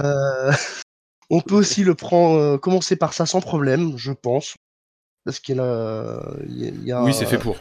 [0.00, 0.52] euh,
[1.30, 4.56] on peut aussi le prendre, euh, commencer par ça sans problème, je pense.
[5.26, 7.56] Parce qu'il a, y a, Oui, c'est fait pour.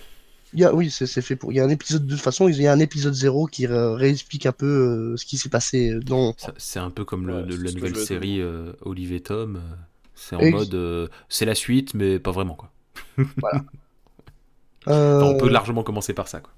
[0.54, 1.52] Il y a, oui, c'est fait pour.
[1.52, 3.68] Il y a un épisode de toute façon, il y a un épisode 0 qui
[3.68, 6.34] réexplique un peu euh, ce qui s'est passé dans.
[6.58, 8.42] C'est un peu comme la nouvelle série
[8.82, 9.62] Olive et Tom.
[10.14, 12.72] C'est en mode, c'est la suite, mais pas vraiment quoi.
[13.18, 13.66] voilà.
[15.26, 16.54] on peut largement commencer par ça quoi.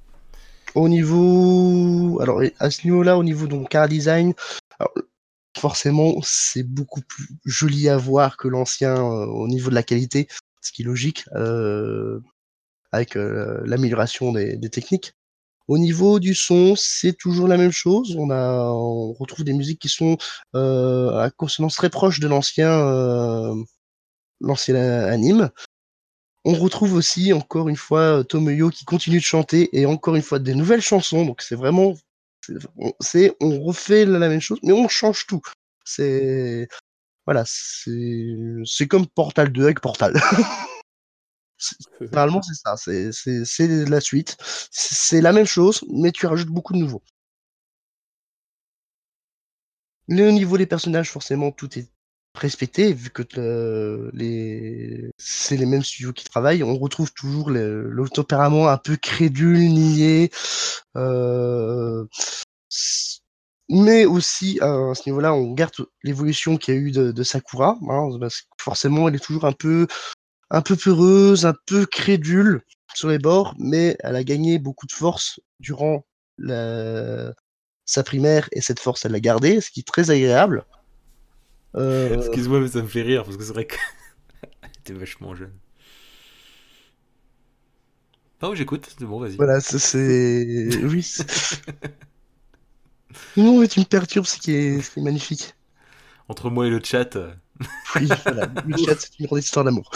[0.75, 4.33] Au niveau, alors à ce niveau-là, au niveau donc car design,
[4.77, 4.91] alors,
[5.57, 10.27] forcément, c'est beaucoup plus joli à voir que l'ancien euh, au niveau de la qualité,
[10.67, 12.19] ce qui est logique euh,
[12.91, 15.13] avec euh, l'amélioration des, techniques.
[15.67, 18.15] Au niveau du son, c'est toujours la même chose.
[18.17, 20.17] On on retrouve des musiques qui sont
[20.53, 22.69] à consonance très proche de l'ancien,
[24.39, 25.49] l'ancien anime.
[26.45, 30.39] On retrouve aussi encore une fois Tomoyo qui continue de chanter et encore une fois
[30.39, 31.25] des nouvelles chansons.
[31.25, 31.95] Donc c'est vraiment
[32.99, 35.41] c'est on refait la même chose, mais on change tout.
[35.83, 36.67] C'est
[37.27, 40.13] voilà, c'est comme Portal 2 avec Portal.
[41.99, 44.37] Normalement, c'est ça, c'est la suite.
[44.71, 47.03] C'est la même chose, mais tu rajoutes beaucoup de nouveaux.
[50.07, 51.89] Le niveau des personnages, forcément, tout est
[52.33, 55.11] respecté, vu que les...
[55.17, 56.63] c'est les mêmes studios qui travaillent.
[56.63, 60.31] On retrouve toujours l'autopérament un peu crédule, nié.
[60.95, 62.05] Euh,
[63.69, 67.77] mais aussi, à ce niveau-là, on garde l'évolution qu'il y a eu de, Sakura.
[67.89, 68.09] Hein,
[68.57, 69.87] forcément, elle est toujours un peu,
[70.49, 72.61] un peu peureuse, un peu crédule
[72.93, 76.05] sur les bords, mais elle a gagné beaucoup de force durant
[76.39, 80.65] sa primaire, et cette force, elle l'a gardée, ce qui est très agréable.
[81.75, 83.79] Euh, Excuse-moi, mais ça me fait rire parce que c'est vrai qu'elle
[84.79, 85.53] était vachement jeune.
[88.41, 89.35] Ah oui, j'écoute, c'est bon, vas-y.
[89.35, 90.69] Voilà, c'est.
[90.83, 91.07] Oui.
[93.35, 95.53] non, mais tu me perturbes, ce qui est, magnifique.
[96.29, 97.15] Entre moi et le chat.
[97.15, 97.33] Euh.
[97.95, 99.89] oui, voilà, le chat, c'est une grande histoire d'amour.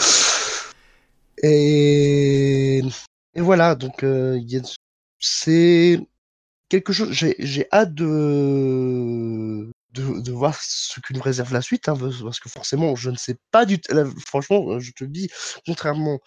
[1.42, 2.82] Et...
[3.34, 4.40] et voilà, donc, euh,
[5.18, 6.00] c'est
[6.68, 7.10] quelque chose.
[7.12, 9.70] J'ai hâte de...
[9.92, 13.36] de, voir ce que nous réserve la suite, hein, parce que forcément, je ne sais
[13.50, 13.94] pas du tout.
[14.26, 15.28] Franchement, je te le dis,
[15.66, 16.20] contrairement,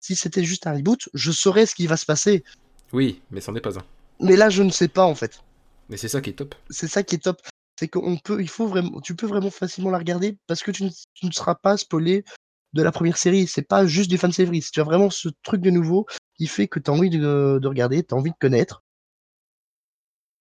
[0.00, 2.44] si c'était juste un reboot, je saurais ce qui va se passer.
[2.92, 3.84] Oui, mais c'en est pas un.
[4.20, 5.40] Mais là, je ne sais pas en fait.
[5.88, 6.54] Mais c'est ça qui est top.
[6.70, 7.40] C'est ça qui est top.
[7.78, 10.84] C'est qu'on peut, il faut vraiment, tu peux vraiment facilement la regarder parce que tu
[10.84, 12.24] ne, seras pas spoilé
[12.72, 13.46] de la première série.
[13.46, 14.64] C'est pas juste du fan série.
[14.72, 17.68] Tu as vraiment ce truc de nouveau qui fait que tu as envie de, de
[17.68, 18.82] regarder, tu as envie de connaître,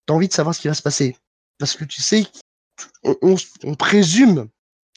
[0.08, 1.17] tu as envie de savoir ce qui va se passer.
[1.58, 2.25] Parce que tu sais,
[3.03, 4.49] on, présume,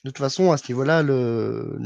[0.05, 1.79] de toute façon, à ce niveau-là, le,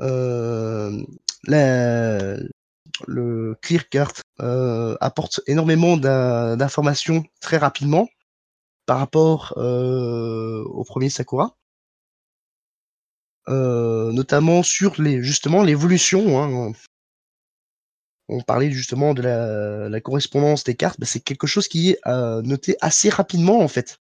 [0.00, 1.02] euh,
[1.44, 2.36] la,
[3.06, 8.08] le ClearCart euh, apporte énormément d'informations très rapidement
[8.86, 11.56] par rapport euh, au premier Sakura.
[13.48, 16.42] Euh, notamment sur les justement l'évolution.
[16.42, 16.72] Hein.
[18.28, 22.00] On parlait justement de la, la correspondance des cartes, bah, c'est quelque chose qui est
[22.42, 23.98] noté assez rapidement en fait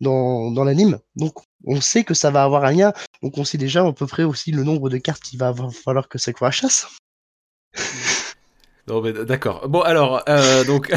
[0.00, 1.00] dans, dans l'anime.
[1.16, 4.06] Donc on sait que ça va avoir un lien, donc on sait déjà à peu
[4.06, 6.86] près aussi le nombre de cartes qu'il va falloir que Sakura chasse.
[8.88, 9.68] Non, mais d'accord.
[9.68, 10.92] Bon, alors, euh, donc.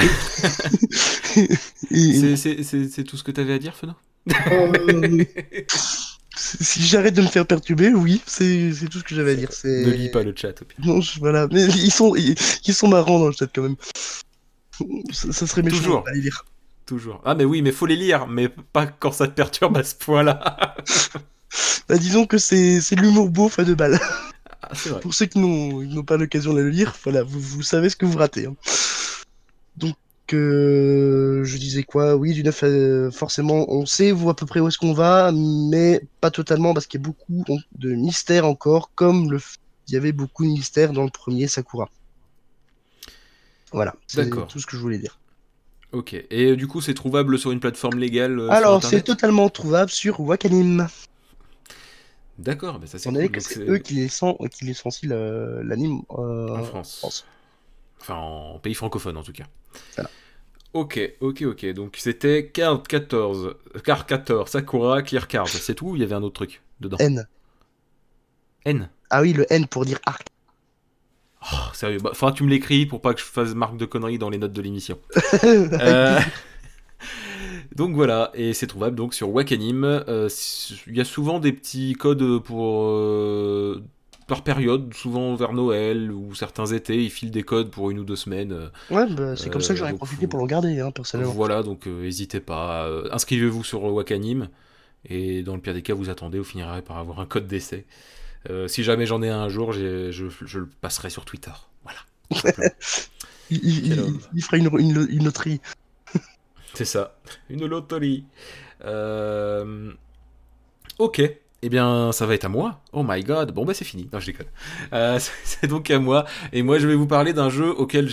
[1.89, 3.94] c'est tout ce que tu avais à dire, Feno
[4.52, 5.24] euh,
[6.36, 9.50] Si j'arrête de me faire perturber, oui, c'est tout ce que j'avais à dire.
[9.63, 10.54] Ne lis pas le chat,
[10.86, 11.48] Non, voilà.
[11.52, 12.38] Mais ils sont, ils,
[12.74, 13.76] sont marrants dans le chat quand même.
[15.12, 16.08] Ça, serait méchant Toujours.
[16.08, 16.46] à les lire.
[16.86, 17.22] Toujours.
[17.26, 19.96] Ah, mais oui, mais faut les lire, mais pas quand ça te perturbe à ce
[19.96, 20.76] point-là.
[21.89, 24.00] bah, disons que c'est l'humour beau à deux balles.
[24.69, 28.05] Ah, Pour ceux qui n'ont pas l'occasion de le lire, voilà, vous, savez ce que
[28.05, 28.45] vous ratez.
[28.45, 28.55] Hein.
[29.77, 29.95] Donc,
[30.34, 32.15] euh, je disais quoi?
[32.15, 36.01] Oui, du neuf, euh, forcément, on sait à peu près où est-ce qu'on va, mais
[36.21, 37.43] pas totalement parce qu'il y a beaucoup
[37.75, 39.39] de mystères encore, comme le,
[39.88, 41.89] il y avait beaucoup de mystères dans le premier Sakura.
[43.71, 45.19] Voilà, c'est tout ce que je voulais dire.
[45.91, 49.89] Ok, et du coup, c'est trouvable sur une plateforme légale euh, Alors, c'est totalement trouvable
[49.89, 50.88] sur Wakanim.
[52.39, 53.41] D'accord, bah ça c'est cool.
[53.41, 54.38] c'est eux qui licencient
[55.04, 57.25] l'anime euh, en France.
[57.99, 59.43] Enfin, en pays francophone en tout cas.
[60.73, 61.65] Ok, ok, ok.
[61.73, 65.49] Donc c'était Card 14, Card 14, Sakura, Clear Card.
[65.49, 67.28] C'est tout il y avait un autre truc dedans N.
[68.63, 70.25] N Ah oui, le N pour dire arc.
[71.41, 73.86] Oh, sérieux, bah, faudra que tu me l'écris pour pas que je fasse marque de
[73.86, 74.97] conneries dans les notes de l'émission.
[75.43, 76.19] euh...
[77.80, 79.86] Donc voilà, et c'est trouvable donc sur Wakanim.
[79.86, 80.28] Euh,
[80.86, 83.82] il y a souvent des petits codes pour euh,
[84.28, 88.04] par période, souvent vers Noël ou certains étés, ils filent des codes pour une ou
[88.04, 88.52] deux semaines.
[88.52, 91.32] Euh, ouais, bah, c'est comme ça que j'aurais profité pour le regarder, hein, personnellement.
[91.32, 92.86] Voilà, donc n'hésitez pas.
[93.13, 94.50] Inscrivez-vous sur Wakanim,
[95.06, 97.86] et dans le pire des cas, vous attendez, vous finirez par avoir un code d'essai.
[98.68, 101.54] si jamais j'en ai un, un jour, je, je, le passerai sur Twitter.
[101.84, 102.02] Voilà.
[103.50, 105.62] il, fera une, une, une loterie.
[106.73, 107.15] C'est ça,
[107.49, 108.25] une loterie.
[108.86, 109.91] Euh,
[110.97, 111.21] ok,
[111.62, 112.82] eh bien, ça va être à moi.
[112.93, 113.51] Oh my god.
[113.51, 114.08] Bon, bah, c'est fini.
[114.13, 114.47] Non, je déconne.
[114.93, 116.25] Euh, c'est donc à moi.
[116.53, 118.05] Et moi, je vais vous parler d'un jeu auquel.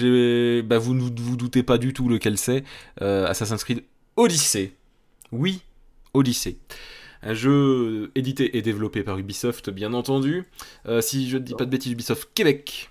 [0.62, 2.64] Bah, vous ne vous doutez pas du tout lequel c'est.
[3.02, 3.84] Euh, Assassin's Creed
[4.16, 4.72] Odyssey.
[5.32, 5.62] Oui,
[6.14, 6.56] Odyssey.
[7.22, 10.44] Un jeu édité et développé par Ubisoft, bien entendu.
[11.00, 12.90] si je ne dis pas de bêtises, Ubisoft Québec,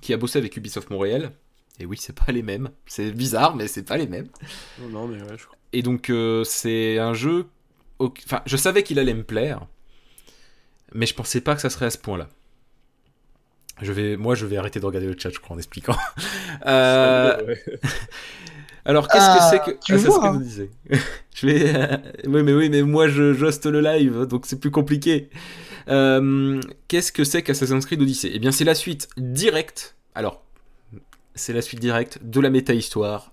[0.00, 1.32] qui a bossé avec Ubisoft Montréal.
[1.78, 2.70] Et oui, c'est pas les mêmes.
[2.86, 4.28] C'est bizarre, mais c'est pas les mêmes.
[4.90, 5.58] Non, mais ouais, je crois.
[5.72, 7.46] Et donc, euh, c'est un jeu.
[7.98, 9.66] Enfin, je savais qu'il allait me plaire,
[10.94, 12.28] mais je pensais pas que ça serait à ce point-là.
[13.82, 15.96] Je vais, moi, je vais arrêter de regarder le chat, je crois, en expliquant.
[16.66, 17.54] euh...
[18.86, 20.98] Alors, qu'est-ce que c'est que ah, tu ah, vois, ce que hein.
[21.34, 22.00] je vais.
[22.26, 25.28] oui, mais oui, mais moi, je j'hoste le live, donc c'est plus compliqué.
[25.88, 28.30] Euh, qu'est-ce que c'est qu'Assassin's Creed Odyssey?
[28.32, 29.96] Eh bien, c'est la suite directe.
[30.14, 30.45] Alors,
[31.36, 33.32] c'est la suite directe de la méta-histoire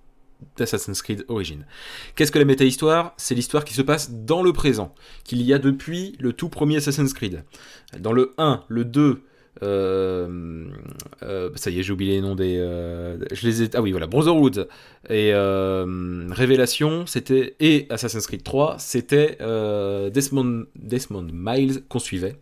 [0.57, 1.65] d'Assassin's Creed Origin.
[2.15, 3.13] Qu'est-ce que la méta-histoire?
[3.17, 6.77] C'est l'histoire qui se passe dans le présent, qu'il y a depuis le tout premier
[6.77, 7.43] Assassin's Creed.
[7.97, 9.23] Dans le 1, le 2,
[9.61, 10.65] euh,
[11.21, 12.57] euh, ça y est, j'ai oublié les noms des.
[12.57, 14.67] Euh, je les ai, ah oui, voilà, Brotherhood
[15.09, 19.37] et Révélation, c'était et Assassin's Creed 3, c'était
[20.11, 22.35] Desmond, Desmond Miles qu'on suivait.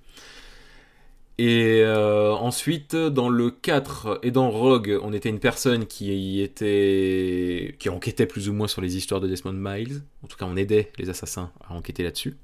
[1.43, 7.75] Et euh, ensuite, dans le 4 et dans Rogue, on était une personne qui était
[7.79, 10.03] qui enquêtait plus ou moins sur les histoires de Desmond Miles.
[10.23, 12.37] En tout cas, on aidait les assassins à enquêter là-dessus.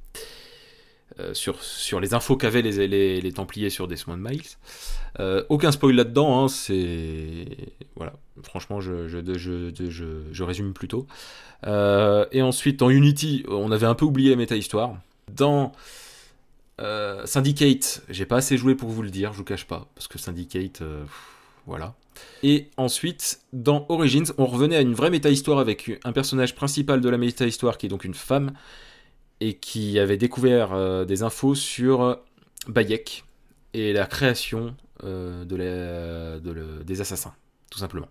[1.20, 4.42] Euh, sur, sur les infos qu'avaient les, les, Templiers sur Desmond Miles.
[5.20, 7.46] Euh, aucun spoil là-dedans, hein, c'est...
[7.96, 11.06] Voilà, franchement, je, je, je, je résume plutôt.
[11.64, 14.98] et ensuite, dans Unity, on avait un peu oublié la méta-histoire.
[15.32, 15.72] Dans
[16.80, 20.08] euh, Syndicate, j'ai pas assez joué pour vous le dire, je vous cache pas, parce
[20.08, 21.04] que Syndicate, euh,
[21.66, 21.96] voilà.
[22.44, 27.10] Et ensuite, dans Origins, on revenait à une vraie méta-histoire avec un personnage principal de
[27.10, 28.54] la méta-histoire qui est donc une femme
[29.40, 32.20] et qui avait découvert euh, des infos sur
[32.68, 33.24] Bayek
[33.74, 37.36] et la création de des assassins,
[37.70, 38.08] tout simplement.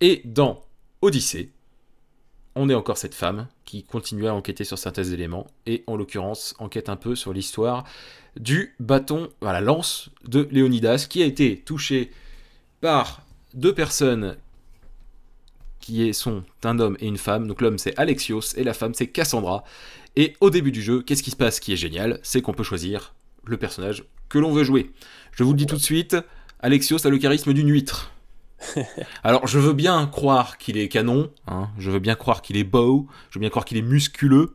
[0.00, 0.62] Et dans
[1.02, 1.50] Odyssée,
[2.54, 6.54] on est encore cette femme qui continue à enquêter sur certains éléments et en l'occurrence
[6.58, 7.84] enquête un peu sur l'histoire
[8.36, 12.10] du bâton, la lance de Léonidas qui a été touché
[12.80, 13.22] par
[13.54, 14.36] deux personnes
[15.80, 17.46] qui sont un homme et une femme.
[17.46, 19.64] Donc l'homme c'est Alexios et la femme c'est Cassandra.
[20.16, 21.60] Et au début du jeu, qu'est-ce qui se passe?
[21.60, 24.90] Qui est génial C'est qu'on peut choisir le personnage que l'on veut jouer.
[25.32, 26.16] Je vous le dis tout de suite,
[26.60, 28.12] Alexios a le charisme d'une huître.
[29.24, 32.64] Alors je veux bien croire qu'il est canon, hein, je veux bien croire qu'il est
[32.64, 34.54] beau, je veux bien croire qu'il est musculeux,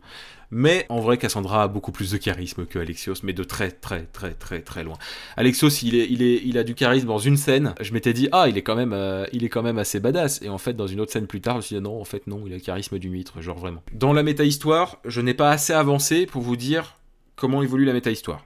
[0.51, 4.03] mais en vrai, Cassandra a beaucoup plus de charisme que Alexios, mais de très très
[4.03, 4.97] très très très loin.
[5.37, 7.73] Alexios, il, est, il, est, il a du charisme dans une scène.
[7.81, 10.41] Je m'étais dit, ah, il est, quand même, euh, il est quand même assez badass.
[10.41, 12.05] Et en fait, dans une autre scène plus tard, je me suis dit, non, en
[12.05, 13.83] fait, non, il a le charisme d'une huître, genre vraiment.
[13.91, 16.99] Dans la méta-histoire, je n'ai pas assez avancé pour vous dire
[17.35, 18.45] comment évolue la méta-histoire.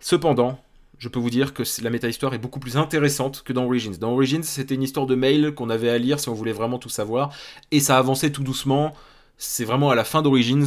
[0.00, 0.58] Cependant,
[0.98, 3.96] je peux vous dire que la méta-histoire est beaucoup plus intéressante que dans Origins.
[3.98, 6.78] Dans Origins, c'était une histoire de mail qu'on avait à lire si on voulait vraiment
[6.78, 7.32] tout savoir,
[7.70, 8.94] et ça avançait tout doucement
[9.36, 10.64] c'est vraiment à la fin d'Origins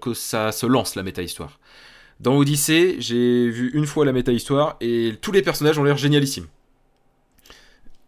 [0.00, 1.58] que ça se lance la méta-histoire.
[2.20, 6.46] Dans Odyssey, j'ai vu une fois la méta-histoire et tous les personnages ont l'air génialissimes.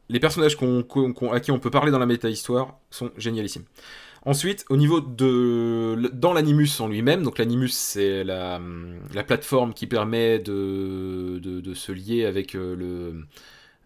[0.09, 3.64] Les personnages à qui on peut parler dans la méta-histoire sont génialissimes.
[4.29, 6.11] Ensuite, au niveau de.
[6.12, 8.61] Dans l'Animus en lui-même, donc l'Animus c'est la,
[9.27, 13.25] plateforme qui permet de, se lier avec euh, le,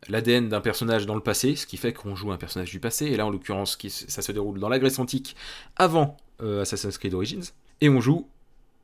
[0.08, 3.06] l'ADN d'un personnage dans le passé, ce qui fait qu'on joue un personnage du passé,
[3.06, 5.36] et là en l'occurrence ça se déroule dans la Grèce antique
[5.76, 8.26] avant euh, Assassin's Creed Origins, et on joue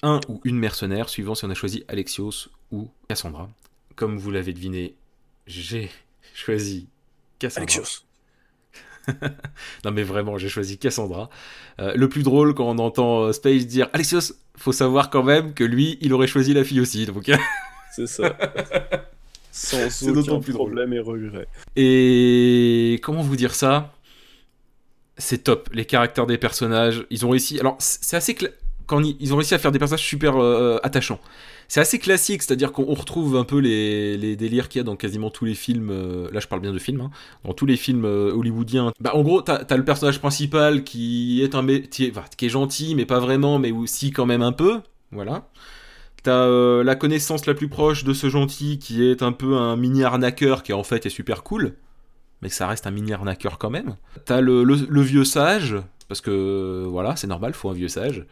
[0.03, 3.51] un ou une mercenaire suivant si on a choisi Alexios ou Cassandra.
[3.97, 4.95] Comme vous l'avez deviné,
[5.49, 5.91] j'ai
[6.35, 6.87] choisi
[7.41, 7.63] Cassandra.
[7.63, 8.08] Alexios.
[9.85, 11.31] non mais vraiment, j'ai choisi Cassandra.
[11.81, 15.55] Euh, le plus drôle quand on entend euh, Space dire Alexios, faut savoir quand même
[15.55, 17.07] que lui, il aurait choisi la fille aussi.
[17.07, 17.31] Donc
[17.95, 18.37] c'est ça.
[19.51, 21.49] Sans aucun plus problème et regret.
[21.77, 23.95] Et comment vous dire ça?
[25.17, 25.69] C'est top.
[25.73, 27.59] Les caractères des personnages, ils ont réussi.
[27.59, 28.37] Alors, c'est assez.
[28.87, 31.21] Quand ils ont réussi à faire des personnages super euh, attachants.
[31.69, 35.29] C'est assez classique, c'est-à-dire qu'on retrouve un peu les, délires qu'il y a dans quasiment
[35.29, 35.91] tous les films.
[35.91, 37.03] Euh, là, je parle bien de films.
[37.03, 37.11] Hein,
[37.45, 38.93] dans tous les films euh, hollywoodiens.
[39.01, 43.05] Bah, en gros, t'as as le personnage principal qui est un qui est gentil, mais
[43.05, 44.81] pas vraiment, mais aussi quand même un peu.
[45.13, 45.51] Voilà.
[46.23, 49.77] T'as euh, la connaissance la plus proche de ce gentil qui est un peu un
[49.77, 51.75] mini arnaqueur qui en fait est super cool,
[52.41, 53.97] mais ça reste un mini arnaqueur quand même.
[54.25, 55.77] T'as le, le, vieux sage,
[56.09, 58.27] parce que voilà, c'est normal, faut un vieux sage.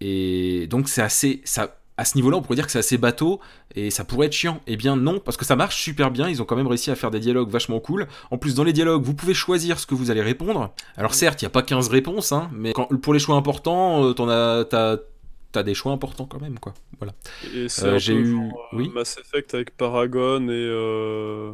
[0.00, 1.40] Et donc c'est assez.
[1.44, 3.40] Ça, à ce niveau-là, on pourrait dire que c'est assez bateau
[3.74, 4.60] et ça pourrait être chiant.
[4.66, 6.96] Eh bien non, parce que ça marche super bien, ils ont quand même réussi à
[6.96, 8.06] faire des dialogues vachement cool.
[8.30, 10.74] En plus, dans les dialogues, vous pouvez choisir ce que vous allez répondre.
[10.96, 14.12] Alors certes, il n'y a pas 15 réponses, hein, mais pour les choix importants, euh,
[14.12, 14.64] t'en as,
[15.54, 16.74] t'as des choix importants quand même, quoi.
[16.98, 17.14] Voilà.
[17.54, 21.52] Et c'est euh, j'ai eu euh, oui Mass Effect avec Paragon et euh,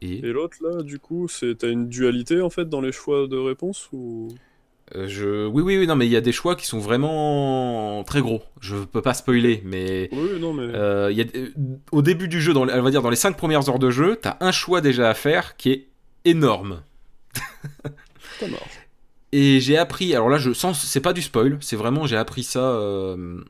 [0.00, 3.36] et, l'autre là, du coup, c'est t'as une dualité en fait dans les choix de
[3.36, 4.28] réponse ou?
[4.94, 5.46] Je...
[5.46, 8.42] Oui, oui, oui, non, mais il y a des choix qui sont vraiment très gros.
[8.60, 10.08] Je peux pas spoiler, mais.
[10.12, 11.14] Oui, non, mais.
[11.14, 11.24] y a...
[11.92, 14.18] Au début du jeu, dans, on va dire dans les 5 premières heures de jeu,
[14.20, 15.88] t'as un choix déjà à faire qui est
[16.24, 16.82] énorme.
[19.32, 22.42] Et j'ai appris, alors là, je sens, c'est pas du spoil, c'est vraiment, j'ai appris
[22.42, 22.60] ça.
[22.60, 23.42] Euh,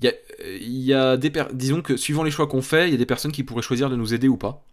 [0.00, 3.06] il y, a, des disons que suivant les choix qu'on fait, il y a des
[3.06, 4.64] personnes qui pourraient choisir de nous aider ou pas.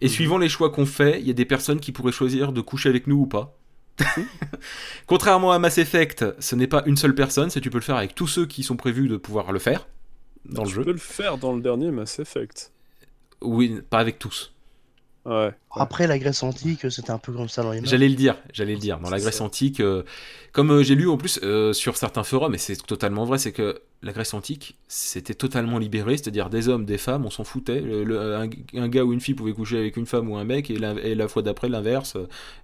[0.00, 0.10] Et mhm.
[0.10, 2.88] suivant les choix qu'on fait, il y a des personnes qui pourraient choisir de coucher
[2.88, 3.56] avec nous ou pas.
[5.06, 7.96] Contrairement à Mass Effect, ce n'est pas une seule personne, c'est tu peux le faire
[7.96, 9.86] avec tous ceux qui sont prévus de pouvoir le faire
[10.44, 10.82] dans le jeu.
[10.82, 12.72] Tu peux le faire dans le dernier Mass Effect.
[13.42, 14.52] Oui, pas avec tous.
[15.24, 18.72] Après la Grèce antique, c'était un peu comme ça dans les J'allais le dire, j'allais
[18.72, 18.98] le dire.
[18.98, 20.02] Dans la Grèce antique, euh,
[20.52, 23.52] comme euh, j'ai lu en plus euh, sur certains forums, et c'est totalement vrai, c'est
[23.52, 27.82] que la Grèce antique, c'était totalement libéré, c'est-à-dire des hommes, des femmes, on s'en foutait.
[27.82, 31.28] un, gars ou une fille pouvait coucher avec une femme ou un mec, et la,
[31.28, 32.16] fois d'après l'inverse,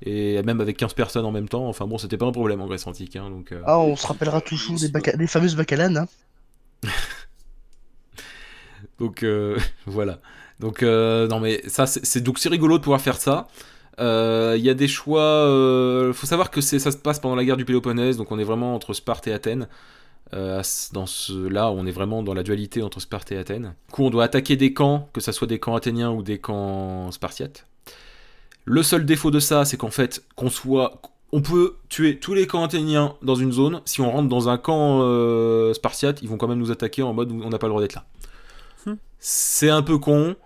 [0.02, 1.68] et même avec 15 personnes en même temps.
[1.68, 3.16] Enfin bon, c'était pas un problème en Grèce antique.
[3.16, 5.98] Hein, donc, Ah, on se rappellera toujours des, fameuses bacalanes.
[5.98, 6.08] Hein.
[8.98, 9.24] donc
[9.86, 10.20] voilà.
[10.60, 13.48] Donc, euh, non, mais ça, c'est donc c'est rigolo de pouvoir faire ça.
[13.98, 15.22] Il euh, y a des choix.
[15.22, 18.44] Euh, faut savoir que ça se passe pendant la guerre du Péloponnèse, donc on est
[18.44, 19.68] vraiment entre Sparte et Athènes.
[20.32, 23.74] dans ce là, on est vraiment dans la dualité entre Sparte et Athènes.
[23.88, 26.38] Du coup, on doit attaquer des camps, que ce soit des camps athéniens ou des
[26.38, 27.66] camps spartiates.
[28.64, 31.00] Le seul défaut de ça, c'est qu'en fait, qu'on soit,
[31.32, 33.80] on peut tuer tous les camps athéniens dans une zone.
[33.84, 35.00] Si on rentre dans un camp
[35.74, 37.94] spartiate, ils vont quand même nous attaquer en mode on n'a pas le droit d'être
[37.94, 38.04] là.
[38.84, 38.96] Hmm.
[39.18, 40.36] C'est un peu con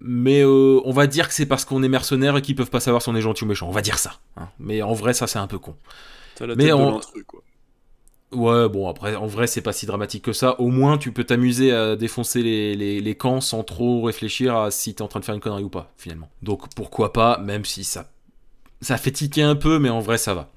[0.00, 2.80] Mais euh, on va dire que c'est parce qu'on est mercenaire et qu'ils peuvent pas
[2.80, 3.68] savoir si on est gentil ou méchant.
[3.68, 4.14] On va dire ça.
[4.36, 4.48] Hein.
[4.58, 5.76] Mais en vrai, ça c'est un peu con.
[6.56, 7.00] mais on...
[7.26, 7.42] quoi.
[8.32, 10.60] Ouais, bon, après, en vrai, c'est pas si dramatique que ça.
[10.60, 14.94] Au moins, tu peux t'amuser à défoncer les, les, camps sans trop réfléchir à si
[14.94, 16.28] t'es en train de faire une connerie ou pas, finalement.
[16.42, 18.08] Donc, pourquoi pas, même si ça,
[18.80, 20.48] ça fait tiquer un peu, mais en vrai, ça va.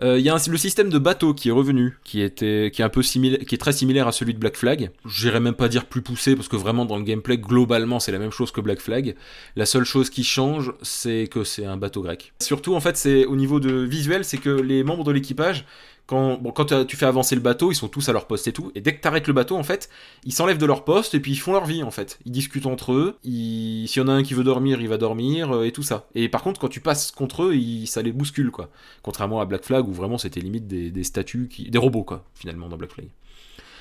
[0.00, 2.84] Il euh, y a le système de bateau qui est revenu, qui, était, qui, est
[2.84, 4.90] un peu qui est très similaire à celui de Black Flag.
[5.04, 8.20] J'irais même pas dire plus poussé, parce que vraiment dans le gameplay, globalement, c'est la
[8.20, 9.16] même chose que Black Flag.
[9.56, 12.32] La seule chose qui change, c'est que c'est un bateau grec.
[12.40, 15.64] Surtout, en fait, c'est au niveau de visuel, c'est que les membres de l'équipage
[16.08, 18.72] quand, quand tu fais avancer le bateau, ils sont tous à leur poste et tout.
[18.74, 19.90] Et dès que tu arrêtes le bateau, en fait,
[20.24, 22.18] ils s'enlèvent de leur poste et puis ils font leur vie, en fait.
[22.24, 23.18] Ils discutent entre eux.
[23.24, 26.08] S'il y en a un qui veut dormir, il va dormir euh, et tout ça.
[26.14, 27.54] Et par contre, quand tu passes contre eux,
[27.84, 28.70] ça les bouscule, quoi.
[29.02, 32.78] Contrairement à Black Flag où vraiment c'était limite des, statues, des robots, quoi, finalement, dans
[32.78, 33.08] Black Flag.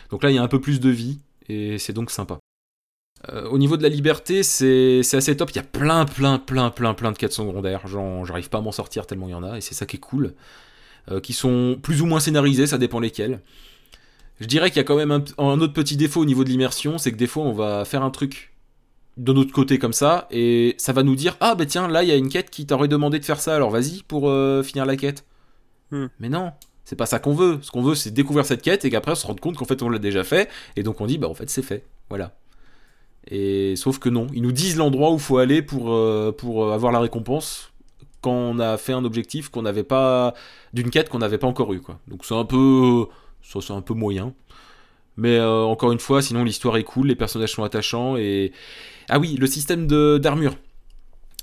[0.10, 2.40] Donc là, il y a un peu plus de vie et c'est donc sympa.
[3.30, 5.52] Euh, au niveau de la liberté, c'est assez top.
[5.52, 7.88] Il y a plein, plein, plein, plein, plein de quêtes secondaires.
[7.88, 10.00] J'arrive pas à m'en sortir tellement il y en a, et c'est ça qui est
[10.02, 10.34] cool.
[11.10, 13.40] Euh, qui sont plus ou moins scénarisés, ça dépend lesquels.
[14.42, 16.98] Je dirais qu'il y a quand même un, autre petit défaut au niveau de l'immersion,
[16.98, 18.54] c'est que des fois on va faire un truc
[19.16, 22.10] de notre côté comme ça, et ça va nous dire Ah bah tiens, là il
[22.10, 24.86] y a une quête qui t'aurait demandé de faire ça, alors vas-y pour euh, finir
[24.86, 25.24] la quête.
[25.92, 26.08] Hmm.
[26.20, 26.52] Mais non,
[26.84, 27.60] c'est pas ça qu'on veut.
[27.62, 29.82] Ce qu'on veut, c'est découvrir cette quête et qu'après on se rende compte qu'en fait
[29.82, 31.86] on l'a déjà fait, et donc on dit Bah en fait c'est fait.
[32.10, 32.36] Voilà.
[33.30, 36.74] Et sauf que non, ils nous disent l'endroit où il faut aller pour, euh, pour
[36.74, 37.72] avoir la récompense
[38.22, 40.34] quand on a fait un objectif qu'on n'avait pas
[40.74, 42.00] d'une quête qu'on n'avait pas encore eu quoi.
[42.08, 43.06] Donc c'est un peu
[43.42, 44.34] c'est un peu moyen.
[45.18, 48.52] Mais euh, encore une fois, sinon l'histoire est cool, les personnages sont attachants et
[49.10, 50.56] ah oui, le système d'armure.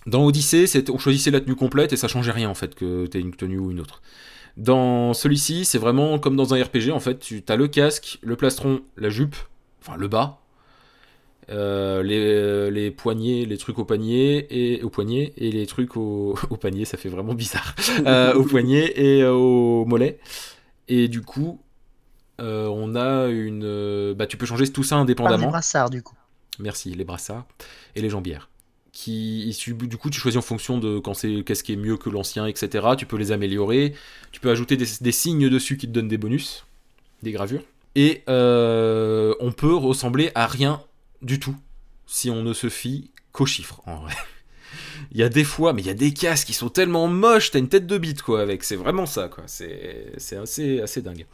[0.07, 3.19] Dans Odyssée, on choisissait la tenue complète et ça changeait rien en fait que tu
[3.19, 4.03] aies une tenue ou une autre.
[4.57, 8.37] Dans celui-ci, c'est vraiment comme dans un RPG en fait, tu as le casque, le
[8.37, 9.35] plastron, la jupe,
[9.81, 10.44] enfin le bas,
[11.51, 16.39] euh, les, les, poignets, les trucs au panier et au poignet et les trucs au,
[16.51, 17.75] au panier, ça fait vraiment bizarre.
[18.07, 20.19] Euh, au poignet et au mollet.
[20.89, 21.61] Et du coup,
[22.41, 24.13] euh, on a une.
[24.15, 25.47] Bah, tu peux changer tout ça indépendamment.
[25.47, 26.17] les brassards, du coup.
[26.59, 27.47] Merci, les brassards
[27.95, 28.51] et les jambières.
[28.93, 32.11] Qui, du coup, tu choisis en fonction de quand c'est qu'est-ce qui est mieux que
[32.11, 32.89] l'ancien, etc.
[32.99, 33.95] Tu peux les améliorer.
[34.33, 36.67] Tu peux ajouter des, des signes dessus qui te donnent des bonus,
[37.23, 37.63] des gravures.
[37.95, 40.83] Et on peut ressembler à rien
[41.25, 41.57] du tout
[42.07, 44.15] si on ne se fie qu'aux chiffres en vrai.
[45.13, 47.51] il y a des fois, mais il y a des casques qui sont tellement moches,
[47.51, 51.27] t'as une tête de bite quoi avec, c'est vraiment ça quoi, c'est assez, dingue.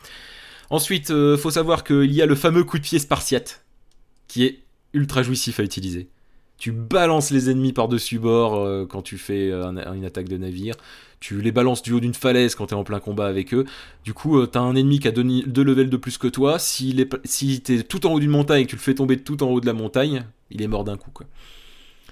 [0.70, 3.64] Ensuite, euh, faut savoir qu'il y a le fameux coup de pied spartiate
[4.28, 4.60] qui est
[4.92, 6.08] ultra jouissif à utiliser.
[6.60, 10.76] Tu balances les ennemis par-dessus bord euh, quand tu fais euh, une attaque de navire
[11.20, 13.66] tu les balances du haut d'une falaise quand t'es en plein combat avec eux.
[14.04, 16.58] Du coup, euh, t'as un ennemi qui a deux, levels de plus que toi.
[16.58, 19.18] S'il est, si t'es tout en haut d'une montagne et que tu le fais tomber
[19.18, 21.10] tout en haut de la montagne, il est mort d'un coup.
[21.10, 21.26] Quoi.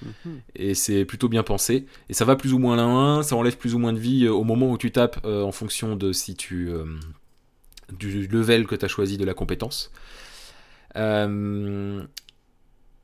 [0.02, 0.40] Mhm.
[0.54, 1.86] Et c'est plutôt bien pensé.
[2.10, 4.28] Et ça va plus ou moins l'un 1, ça enlève plus ou moins de vie
[4.28, 6.70] au moment où tu tapes euh, en fonction de si tu.
[7.98, 9.90] du level que tu as choisi de la compétence.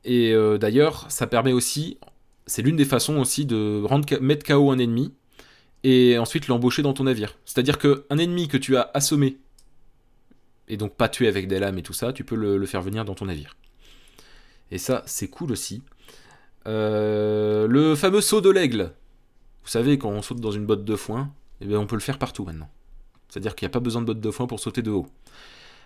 [0.05, 1.97] Et d'ailleurs, ça permet aussi.
[2.45, 3.83] C'est l'une des façons aussi de
[4.21, 5.13] mettre KO un ennemi
[5.85, 7.37] et ensuite l'embaucher dans ton navire.
[7.45, 9.37] C'est-à-dire qu'un ennemi que tu as assommé,
[10.67, 13.05] et donc pas tué avec des lames et tout ça, tu peux le, faire venir
[13.05, 13.55] dans ton navire.
[14.71, 15.83] Et ça, c'est cool aussi.
[16.65, 18.93] Euh, le fameux saut de l'aigle.
[19.63, 21.31] Vous savez, quand on saute dans une botte de foin,
[21.61, 22.69] eh bien, on peut le faire partout maintenant.
[23.29, 25.07] C'est-à-dire qu'il n'y a pas besoin de botte de foin pour sauter de haut.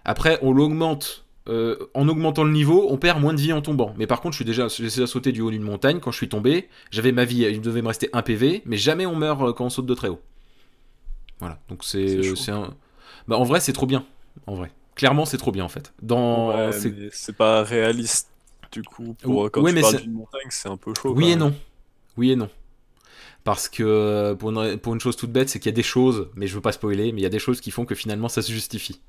[0.06, 3.94] Après, on l'augmente euh, en augmentant le niveau, on perd moins de vie en tombant.
[3.98, 6.00] Mais par contre, je suis déjà, j'ai déjà sauté du haut d'une montagne.
[6.00, 9.06] Quand je suis tombé, j'avais ma vie, il devait me rester un PV, mais jamais
[9.06, 10.22] on meurt euh, quand on saute de très haut.
[11.40, 12.74] Voilà, donc c'est, c'est un...
[13.28, 14.06] bah, en vrai, c'est trop bien.
[14.46, 15.94] En vrai, clairement, c'est trop bien en fait.
[16.02, 17.36] Dans, c'est...
[17.36, 18.30] pas réaliste
[18.72, 19.16] du coup.
[19.22, 21.14] Pour quand tu mais d'une montagne, c'est un peu chaud.
[21.16, 21.56] Oui et non.
[22.18, 22.50] Oui et non.
[23.44, 26.28] Parce que pour une, pour une chose toute bête, c'est qu'il y a des choses,
[26.36, 28.28] mais je veux pas spoiler, mais il y a des choses qui font que finalement
[28.28, 29.00] ça se justifie.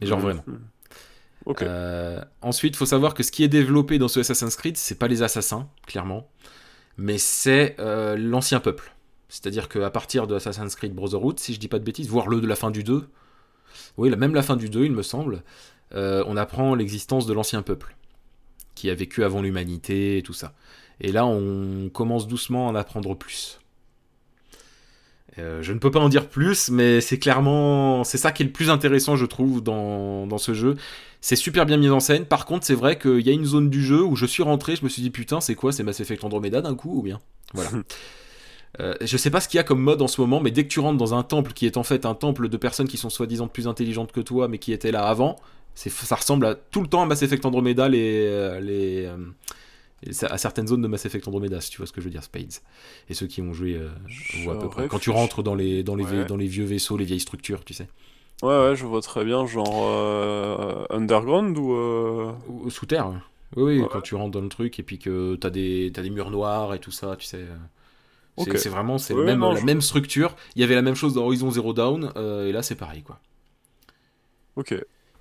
[0.00, 0.44] Mais genre vraiment.
[1.62, 4.98] Euh, ensuite, il faut savoir que ce qui est développé dans ce Assassin's Creed, c'est
[4.98, 6.28] pas les assassins, clairement,
[6.96, 8.94] mais c'est euh, l'ancien peuple.
[9.28, 12.40] C'est-à-dire qu'à partir de Assassin's Creed Brotherhood, si je dis pas de bêtises, voire le
[12.40, 13.08] de la fin du 2,
[13.96, 15.42] oui, même la fin du 2, il me semble,
[15.94, 17.96] euh, on apprend l'existence de l'ancien peuple,
[18.74, 20.54] qui a vécu avant l'humanité et tout ça.
[21.00, 23.60] Et là, on commence doucement à en apprendre plus.
[25.38, 28.46] Euh, je ne peux pas en dire plus, mais c'est clairement, c'est ça qui est
[28.46, 30.76] le plus intéressant, je trouve, dans, dans ce jeu.
[31.20, 32.26] C'est super bien mis en scène.
[32.26, 34.76] Par contre, c'est vrai qu'il y a une zone du jeu où je suis rentré,
[34.76, 37.20] je me suis dit putain, c'est quoi, c'est Mass Effect Andromeda d'un coup ou bien?
[37.52, 37.70] Voilà.
[38.80, 40.64] euh, je sais pas ce qu'il y a comme mode en ce moment, mais dès
[40.64, 42.98] que tu rentres dans un temple qui est en fait un temple de personnes qui
[42.98, 45.36] sont soi-disant plus intelligentes que toi, mais qui étaient là avant,
[45.74, 49.16] ça ressemble à tout le temps à Mass Effect Andromeda les, euh, les, euh,
[50.22, 52.22] à certaines zones de Mass Effect Andromeda, si tu vois ce que je veux dire,
[52.22, 52.54] Spades.
[53.08, 53.80] Et ceux qui ont joué
[54.44, 54.88] voient à peu près.
[54.88, 57.74] Quand tu rentres dans les, dans, les, dans les vieux vaisseaux, les vieilles structures, tu
[57.74, 57.88] sais.
[58.42, 63.10] Ouais, ouais, je vois très bien, genre underground ou, sous terre.
[63.56, 66.10] Oui, oui, quand tu rentres dans le truc et puis que t'as des, as des
[66.10, 67.46] murs noirs et tout ça, tu sais.
[68.36, 70.34] C'est vraiment c'est même, la même structure.
[70.56, 73.20] Il y avait la même chose dans Horizon Zero Dawn, et là c'est pareil quoi.
[74.56, 74.74] Ok.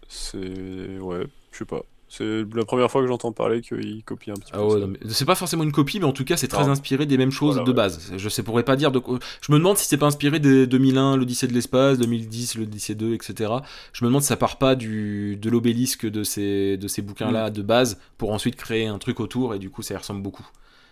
[0.07, 0.97] C'est.
[0.99, 1.83] Ouais, je sais pas.
[2.15, 4.59] C'est la première fois que j'entends parler qu'il copie un petit peu.
[4.59, 7.31] Ah c'est pas forcément une copie, mais en tout cas, c'est très inspiré des mêmes
[7.31, 8.13] choses de base.
[8.15, 9.01] Je sais, pourrais pas dire de
[9.41, 13.15] Je me demande si c'est pas inspiré des 2001, l'Odyssée de l'espace, 2010, l'Odyssée 2,
[13.15, 13.53] etc.
[13.93, 17.49] Je me demande si ça part pas du, de l'obélisque de ces, de ces bouquins-là
[17.49, 17.53] mm.
[17.53, 20.47] de base pour ensuite créer un truc autour et du coup, ça y ressemble beaucoup.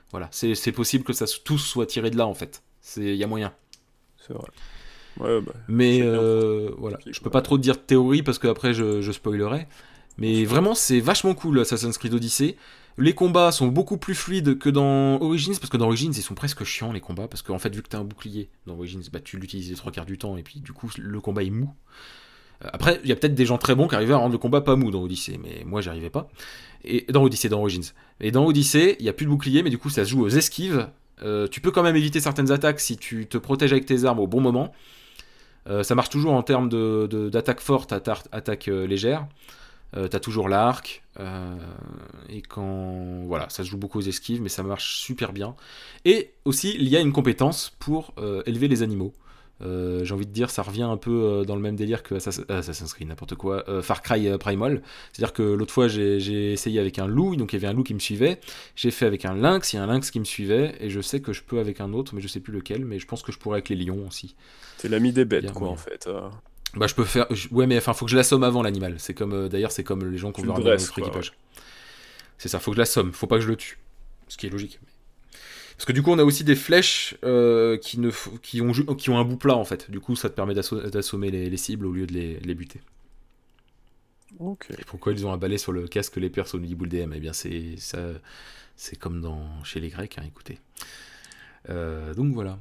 [0.09, 2.63] Voilà, c'est possible que ça tous soit tiré de là en fait.
[2.97, 3.53] Il y a moyen.
[4.27, 4.47] C'est vrai.
[5.17, 5.27] Bah,
[5.67, 9.01] mais euh, voilà, je peux pas trop te dire de théorie parce que après je,
[9.01, 9.67] je spoilerai.
[10.21, 12.55] Mais vraiment, c'est vachement cool Assassin's Creed Odyssey.
[12.99, 16.35] Les combats sont beaucoup plus fluides que dans Origins, parce que dans Origins, ils sont
[16.35, 19.19] presque chiants les combats, parce qu'en fait, vu que t'as un bouclier dans Origins, bah,
[19.19, 21.73] tu l'utilises les trois quarts du temps, et puis du coup, le combat est mou.
[22.63, 24.37] Euh, après, il y a peut-être des gens très bons qui arrivaient à rendre le
[24.37, 26.29] combat pas mou dans Odyssey, mais moi, j'y arrivais pas.
[26.83, 27.91] Et dans Odyssey, dans Origins.
[28.19, 30.21] Et dans Odyssey, il y a plus de bouclier, mais du coup, ça se joue
[30.21, 30.87] aux esquives.
[31.23, 34.19] Euh, tu peux quand même éviter certaines attaques si tu te protèges avec tes armes
[34.19, 34.71] au bon moment.
[35.67, 39.25] Euh, ça marche toujours en termes d'attaque de, forte, attaque, légère.
[39.95, 41.03] Euh, t'as toujours l'arc.
[42.29, 43.25] et quand.
[43.25, 45.55] Voilà, ça se joue beaucoup aux esquives, mais ça marche super bien.
[46.05, 48.13] Et aussi, il y a une compétence pour
[48.45, 49.13] élever les animaux.
[49.63, 52.15] Euh, j'ai envie de dire, ça revient un peu euh, dans le même délire que
[52.15, 54.81] Assassin's Creed, n'importe quoi, euh, Far Cry Primal.
[55.11, 57.83] C'est-à-dire que l'autre fois, j'ai essayé avec un loup, donc il y avait un loup
[57.83, 58.39] qui me suivait.
[58.75, 61.01] J'ai fait avec un lynx, il y a un lynx qui me suivait, et je
[61.01, 63.21] sais que je peux avec un autre, mais je sais plus lequel, mais je pense
[63.21, 64.35] que je pourrais avec les lions aussi.
[64.77, 66.09] C'est l'ami des bêtes, quoi, en fait.
[66.75, 67.27] Bah, je peux faire.
[67.51, 68.95] Ouais, mais enfin, faut que je l'assomme avant l'animal.
[68.97, 69.49] C'est comme.
[69.49, 71.33] D'ailleurs, c'est comme les gens qu'on veut ramener dans notre équipage.
[72.37, 73.77] C'est ça, faut que je l'assomme, faut pas que je le tue.
[74.27, 74.79] Ce qui est logique.
[75.81, 78.11] Parce que du coup, on a aussi des flèches euh, qui, ne,
[78.41, 79.89] qui, ont, qui ont un bout plat en fait.
[79.89, 82.81] Du coup, ça te permet d'assommer les, cibles au lieu de les, buter.
[84.39, 87.33] Et pourquoi ils ont un balai sur le casque les persos du DM Eh bien,
[87.33, 87.99] c'est ça,
[88.75, 90.17] c'est comme dans chez les Grecs.
[90.17, 90.59] Hein, écoutez.
[91.69, 92.57] Euh, donc voilà.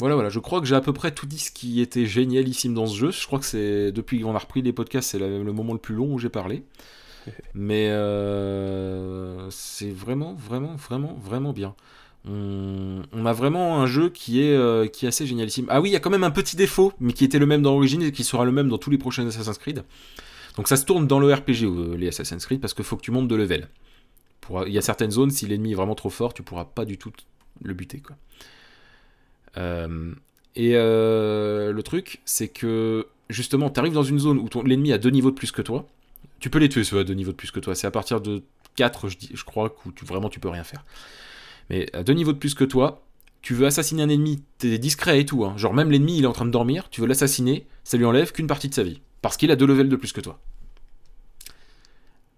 [0.00, 0.30] Voilà, voilà.
[0.30, 2.96] Je crois que j'ai à peu près tout dit ce qui était génialissime dans ce
[2.96, 3.10] jeu.
[3.10, 5.94] Je crois que c'est depuis qu'on a repris les podcasts, c'est le moment le plus
[5.94, 6.64] long où j'ai parlé.
[7.54, 11.74] Mais euh, c'est vraiment, vraiment, vraiment, vraiment bien
[12.26, 15.66] on, a vraiment un jeu qui est, euh, qui est assez génialissime.
[15.68, 17.62] Ah oui, il y a quand même un petit défaut, mais qui était le même
[17.62, 19.84] dans l'origine et qui sera le même dans tous les prochains Assassin's Creed.
[20.56, 23.02] Donc ça se tourne dans le RPG, euh, les Assassin's Creed, parce qu'il faut que
[23.02, 23.68] tu montes de level.
[24.66, 26.98] il y a certaines zones, si l'ennemi est vraiment trop fort, tu pourras pas du
[26.98, 27.12] tout
[27.62, 28.00] le buter.
[28.00, 28.16] Quoi.
[29.56, 30.12] Euh,
[30.56, 35.30] et le truc, c'est que justement, tu dans une zone où l'ennemi a deux niveaux
[35.30, 35.86] de plus que toi.
[36.40, 37.74] Tu peux les tuer ceux à deux niveaux de plus que toi.
[37.74, 38.42] C'est à partir de
[38.76, 40.84] 4, je, crois, où vraiment tu peux rien faire.
[41.68, 43.02] Mais à deux niveaux de plus que toi,
[43.42, 45.56] tu veux assassiner un ennemi, t'es discret et tout, hein.
[45.56, 48.32] genre même l'ennemi il est en train de dormir, tu veux l'assassiner, ça lui enlève
[48.32, 50.40] qu'une partie de sa vie, parce qu'il a deux levels de plus que toi.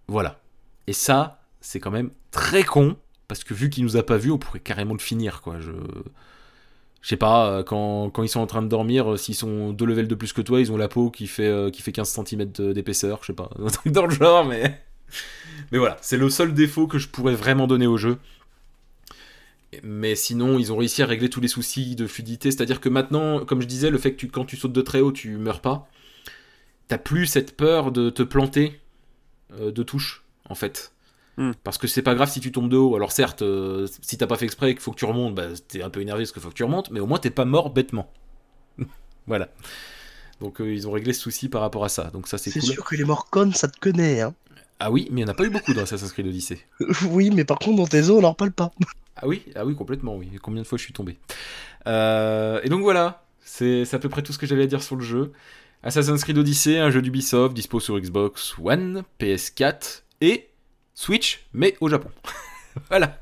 [0.09, 0.41] Voilà.
[0.87, 2.97] Et ça, c'est quand même très con,
[3.29, 5.61] parce que vu qu'il nous a pas vu, on pourrait carrément le finir, quoi.
[5.61, 5.71] Je.
[7.03, 9.87] Je sais pas, euh, quand, ils sont en train de dormir, euh, s'ils sont deux
[9.87, 12.21] levels de plus que toi, ils ont la peau qui fait, euh, qui fait 15
[12.27, 14.83] cm d'épaisseur, je sais pas, un truc dans le genre, mais.
[15.73, 18.19] Mais voilà, c'est le seul défaut que je pourrais vraiment donner au jeu.
[19.83, 22.51] Mais sinon, ils ont réussi à régler tous les soucis de fluidité.
[22.51, 25.13] C'est-à-dire que maintenant, comme je disais, le fait que quand tu sautes de très haut,
[25.13, 25.89] tu meurs pas.
[26.89, 28.81] T'as plus cette peur de te planter
[29.61, 30.93] de touche, en fait.
[31.37, 31.53] Hmm.
[31.65, 32.97] Parce que c'est pas grave si tu tombes de haut.
[32.97, 35.83] Alors certes, euh, si t'as pas fait exprès qu'il faut que tu remontes, bah, t'es
[35.83, 37.71] un peu énervé parce qu'il faut que tu remontes, mais au moins t'es pas mort
[37.71, 38.13] bêtement.
[39.27, 39.49] voilà.
[40.41, 42.11] Donc euh, ils ont réglé ce souci par rapport à ça.
[42.13, 42.63] Donc ça c'est cool.
[42.63, 44.21] C'est sûr que les morts connes, ça te connaît.
[44.21, 44.35] Hein.
[44.81, 46.59] Ah oui, mais il n'y en a pas eu beaucoup dans Assassin's Creed Odyssey.
[47.11, 48.73] oui, mais par contre dans tes os, on n'en parle pas.
[49.23, 50.31] Ah oui, ah oui, complètement, oui.
[50.41, 51.19] Combien de fois je suis tombé.
[51.87, 54.97] Euh, et donc voilà, c'est à peu près tout ce que j'avais à dire sur
[54.97, 55.33] le jeu.
[55.83, 60.50] Assassin's Creed Odyssey, un jeu d'Ubisoft, dispo sur Xbox One, PS4 et
[60.95, 62.11] Switch, mais au Japon.
[62.89, 63.21] voilà.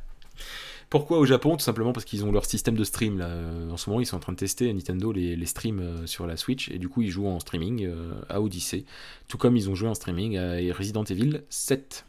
[0.90, 1.56] Pourquoi au Japon?
[1.56, 3.18] Tout simplement parce qu'ils ont leur système de stream.
[3.18, 3.28] Là.
[3.70, 6.26] En ce moment, ils sont en train de tester Nintendo les, les streams euh, sur
[6.26, 8.84] la Switch et du coup, ils jouent en streaming euh, à Odyssey.
[9.28, 12.06] Tout comme ils ont joué en streaming à Resident Evil 7.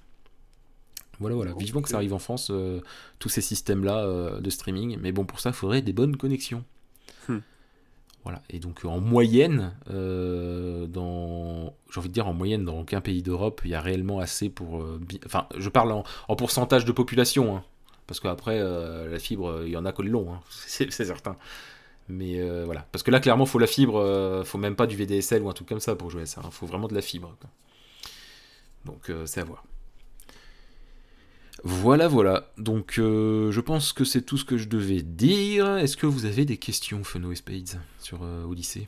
[1.20, 1.54] Voilà, voilà.
[1.54, 2.80] Vivement que ça arrive en France, euh,
[3.20, 4.98] tous ces systèmes-là euh, de streaming.
[5.02, 6.64] Mais bon, pour ça, il faudrait des bonnes connexions.
[7.28, 7.40] Hmm.
[8.24, 8.42] Voilà.
[8.50, 11.74] Et donc, en moyenne, euh, dans.
[11.92, 14.50] J'ai envie de dire, en moyenne, dans aucun pays d'Europe, il y a réellement assez
[14.50, 14.86] pour.
[15.26, 17.58] Enfin, je parle en, pourcentage de population.
[17.58, 17.64] Hein.
[18.08, 20.38] parce qu'après, la fibre, il y en a que le long.
[20.50, 21.38] C'est certain.
[22.10, 22.86] Mais voilà.
[22.92, 24.44] Parce que là, clairement, faut la fibre.
[24.46, 26.42] faut même pas du VDSL ou un truc comme ça pour jouer à ça.
[26.44, 26.52] Il hein.
[26.52, 27.36] faut vraiment de la fibre.
[28.86, 29.64] Donc, c'est à voir.
[31.64, 32.52] Voilà, voilà.
[32.58, 35.78] Donc, je pense que c'est tout ce que je devais dire.
[35.78, 38.88] Est-ce que vous avez des questions, Feno et Spades, sur Odyssée?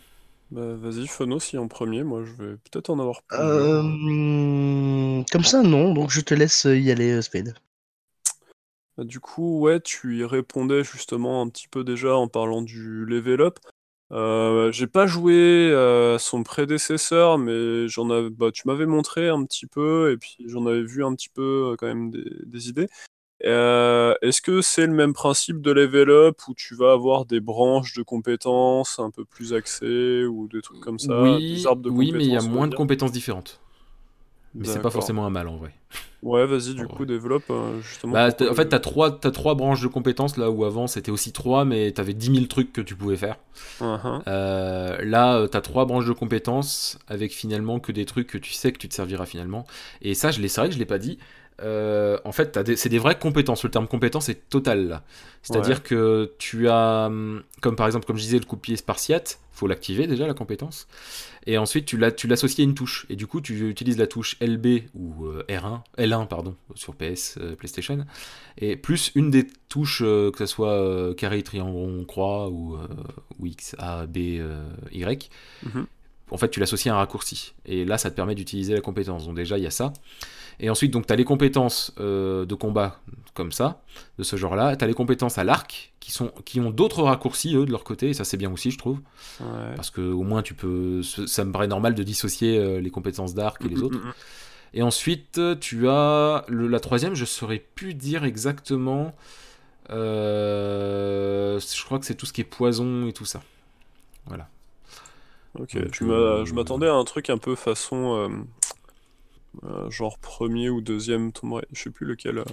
[0.51, 3.37] Bah, vas-y, Phono, si en premier, moi je vais peut-être en avoir plus.
[3.39, 7.55] Euh, comme ça, non, donc je te laisse y aller, euh, Spade.
[8.97, 13.05] Bah, du coup, ouais, tu y répondais justement un petit peu déjà en parlant du
[13.05, 13.59] level up.
[14.11, 19.67] Euh, j'ai pas joué à son prédécesseur, mais j'en bah, tu m'avais montré un petit
[19.67, 22.87] peu, et puis j'en avais vu un petit peu quand même des idées.
[23.45, 27.39] Euh, est-ce que c'est le même principe de level up où tu vas avoir des
[27.39, 32.25] branches de compétences un peu plus axées ou des trucs comme ça Oui, oui mais
[32.25, 33.59] il y a moins de compétences différentes.
[34.53, 35.71] Mais c'est pas forcément un mal en vrai.
[36.23, 38.13] Ouais, vas-y, du coup, développe euh, justement.
[38.13, 41.31] Bah, en fait, t'as trois, as trois branches de compétences là où avant c'était aussi
[41.31, 43.37] trois, mais t'avais 10 000 trucs que tu pouvais faire.
[43.79, 44.21] Uh-huh.
[44.27, 48.71] Euh, là, t'as trois branches de compétences avec finalement que des trucs que tu sais
[48.71, 49.65] que tu te serviras finalement.
[50.01, 51.17] Et ça, je c'est vrai que je l'ai pas dit,
[51.63, 53.63] euh, en fait, c'est des vraies compétences.
[53.63, 55.03] Le terme compétence est total là.
[55.43, 58.75] C'est-à-dire que tu as, hum, comme par exemple, comme je disais, le coup de pied
[58.75, 60.87] spartiate, faut l'activer déjà la compétence.
[61.45, 63.05] Et ensuite, tu l'associes à une touche.
[63.09, 67.37] Et du coup, tu utilises la touche LB ou euh, R1, L1 pardon, sur PS,
[67.39, 68.05] euh, PlayStation,
[68.57, 72.77] et plus une des touches, que ce soit carré, triangle, rond, croix ou,
[73.43, 74.41] X, A, B,
[74.91, 75.29] Y.
[75.63, 75.87] Mhm.
[76.31, 77.53] En fait, tu l'associes à un raccourci.
[77.65, 79.25] Et là, ça te permet d'utiliser la compétence.
[79.25, 79.91] Donc déjà, il y a ça.
[80.59, 82.99] Et ensuite, donc, tu as les compétences euh, de combat
[83.33, 83.81] comme ça,
[84.17, 84.75] de ce genre-là.
[84.75, 87.83] Tu as les compétences à l'arc, qui, sont, qui ont d'autres raccourcis, eux, de leur
[87.83, 88.99] côté, et ça, c'est bien aussi, je trouve.
[89.75, 91.01] Parce que au moins, tu peux.
[91.03, 93.97] Ça me paraît normal de dissocier euh, les compétences d'arc et les mm, mm, autres.
[93.97, 94.13] Mm,
[94.73, 99.13] et ensuite, tu as la troisième, je saurais plus dire exactement.
[99.89, 103.41] Euh, je crois que c'est tout ce qui est poison et tout ça.
[104.27, 104.47] Voilà.
[105.59, 108.29] Ok, je m'attendais à un truc un peu façon euh,
[109.89, 112.39] genre premier ou deuxième Tomb Raider, je sais plus lequel.
[112.39, 112.45] Euh.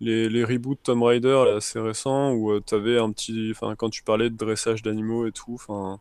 [0.00, 3.52] Les, les reboots Tomb Raider là, assez récents où euh, tu avais un petit.
[3.52, 6.00] Enfin, quand tu parlais de dressage d'animaux et tout, enfin.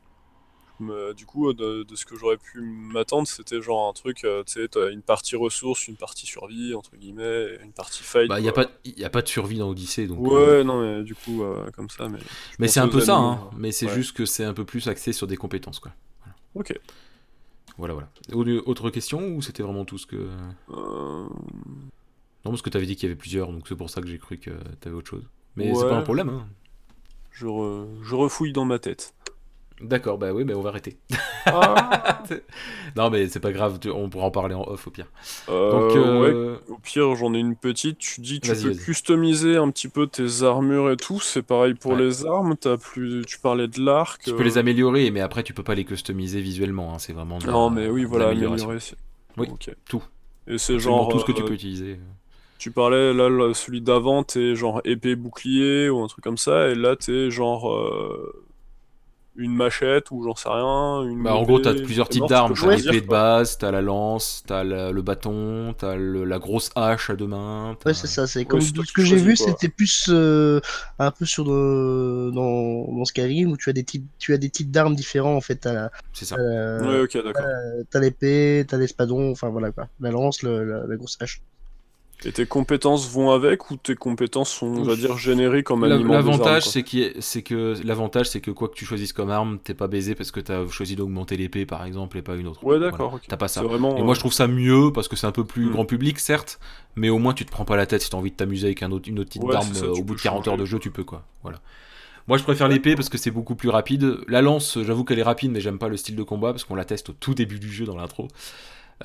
[1.15, 5.03] Du coup, de, ce que j'aurais pu m'attendre, c'était genre un truc, tu sais, une
[5.03, 8.27] partie ressources, une partie survie, entre guillemets, une partie fight.
[8.27, 10.07] Bah, il n'y a, pas, y a pas de survie dans Odyssey.
[10.07, 11.43] Donc, ouais, non, mais du coup,
[11.75, 12.09] comme ça.
[12.09, 12.17] Mais,
[12.57, 15.13] mais c'est un peu ça, hein, mais c'est juste que c'est un peu plus axé
[15.13, 15.91] sur des compétences, quoi.
[16.55, 16.73] Ok.
[17.81, 18.09] Voilà, voilà.
[18.67, 20.15] Autre question ou c'était vraiment tout ce que.
[20.15, 21.27] Euh.
[22.45, 24.07] Non, parce que tu avais dit qu'il y avait plusieurs, donc c'est pour ça que
[24.07, 25.23] j'ai cru que tu avais autre chose.
[25.55, 26.29] Mais c'est pas un problème.
[26.29, 26.47] Hein.
[27.31, 27.47] Je,
[28.03, 29.15] je refouille dans ma tête.
[29.81, 30.97] D'accord, bah oui, mais on va arrêter.
[31.45, 32.21] Ah.
[32.95, 35.07] non, mais c'est pas grave, on pourra en parler en off au pire.
[35.49, 37.97] Euh, Donc, euh, Au pire, j'en ai une petite.
[37.97, 41.19] Tu dis que tu peux customiser un petit peu tes armures et tout.
[41.19, 42.55] C'est pareil pour les armes.
[42.65, 43.25] As plus...
[43.25, 44.21] Tu parlais de l'arc.
[44.23, 44.61] Tu peux les euh.
[44.61, 46.93] améliorer, mais après, tu peux pas les customiser visuellement.
[46.93, 46.99] Hein.
[46.99, 47.39] C'est vraiment.
[47.45, 48.77] non, mais oui, voilà, améliorer.
[49.37, 49.47] Oui,
[49.85, 50.03] tout.
[50.47, 51.09] Et c'est genre.
[51.09, 51.99] Tout ce que tu peux utiliser.
[52.59, 56.75] Tu parlais, là, celui d'avant, t'es genre épée bouclier ou un truc comme ça, et
[56.75, 57.65] là, t'es genre
[59.41, 61.03] une machette ou j'en sais rien.
[61.03, 62.53] Une bah, en gros, t'as plusieurs types d'armes.
[62.53, 67.15] T'as l'épée de base, t'as la lance, t'as le bâton, t'as la grosse hache à
[67.15, 67.77] deux mains.
[67.85, 68.27] Ouais, c'est ça.
[68.27, 70.59] C'est comme ce que j'ai vu, c'était plus euh,
[70.99, 74.71] un peu sur dans, dans Skyrim où tu as des types, tu as des types
[74.71, 75.67] d'armes différents en fait.
[76.13, 76.35] C'est ça.
[76.37, 77.45] ouais, ok, d'accord.
[77.89, 79.87] T'as l'épée, t'as l'espadon, enfin voilà quoi.
[79.99, 81.41] La lance, la grosse hache.
[82.23, 86.13] Et tes compétences vont avec ou tes compétences sont, on va dire, génériques comme aliment
[86.13, 90.13] L'avantage, c'est que l'avantage, c'est que quoi que tu choisisses comme arme, t'es pas baisé
[90.13, 92.63] parce que t'as choisi d'augmenter l'épée, par exemple, et pas une autre.
[92.63, 93.19] Ouais, d'accord.
[93.27, 93.63] T'as pas ça.
[93.63, 95.71] Vraiment, et moi, je trouve ça mieux parce que c'est un peu plus hmm.
[95.71, 96.59] grand public, certes,
[96.95, 98.83] mais au moins tu te prends pas la tête si t'as envie de t'amuser avec
[98.83, 99.67] un autre, une autre type d'arme.
[99.81, 101.23] Euh, au bout de 40 heures de jeu, tu peux quoi.
[101.43, 101.59] Voilà.
[102.27, 104.19] Moi, je préfère l'épée parce que c'est beaucoup plus rapide.
[104.27, 106.75] La lance, j'avoue qu'elle est rapide, mais j'aime pas le style de combat parce qu'on
[106.75, 108.27] la teste au tout début du jeu dans l'intro.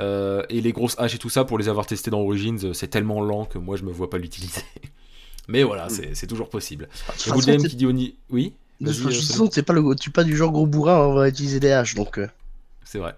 [0.00, 2.72] Euh, et les grosses haches et tout ça, pour les avoir testés dans Origins, euh,
[2.72, 4.62] c'est tellement lent que moi je me vois pas l'utiliser.
[5.48, 6.88] Mais voilà, c'est toujours possible.
[7.26, 8.16] Vous qui dit.
[8.30, 9.94] Oui De toute façon, c'est pas, le...
[9.94, 12.18] tu pas du genre gros bourrin, on va utiliser des haches donc.
[12.18, 12.26] Euh.
[12.84, 13.14] C'est vrai.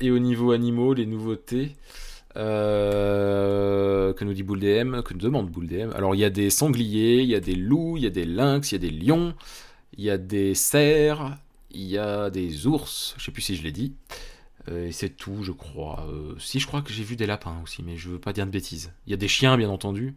[0.00, 1.76] et au niveau animaux, les nouveautés.
[2.34, 5.92] que nous dit Boule DM, que nous demande Boule DM.
[5.94, 8.24] Alors il y a des sangliers, il y a des loups, il y a des
[8.24, 9.34] lynx, il y a des lions,
[9.96, 11.36] il y a des cerfs,
[11.70, 13.92] il y a des ours, je sais plus si je l'ai dit.
[14.68, 16.06] Euh, et c'est tout, je crois.
[16.08, 18.46] Euh, si, je crois que j'ai vu des lapins aussi, mais je veux pas dire
[18.46, 18.92] de bêtises.
[19.06, 20.14] Il y a des chiens, bien entendu.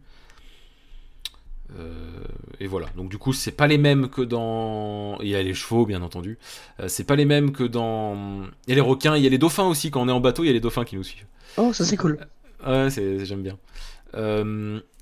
[1.78, 2.24] Euh,
[2.58, 2.88] et voilà.
[2.96, 5.18] Donc du coup, c'est pas les mêmes que dans.
[5.20, 6.38] Il y a les chevaux, bien entendu.
[6.88, 8.42] c'est pas les mêmes que dans.
[8.66, 9.90] Il y a les requins, il y a les dauphins aussi.
[9.90, 11.26] Quand on est en bateau, il y a les dauphins qui nous suivent.
[11.56, 12.18] Oh, ça c'est cool.
[12.66, 13.58] ouais, j'aime bien.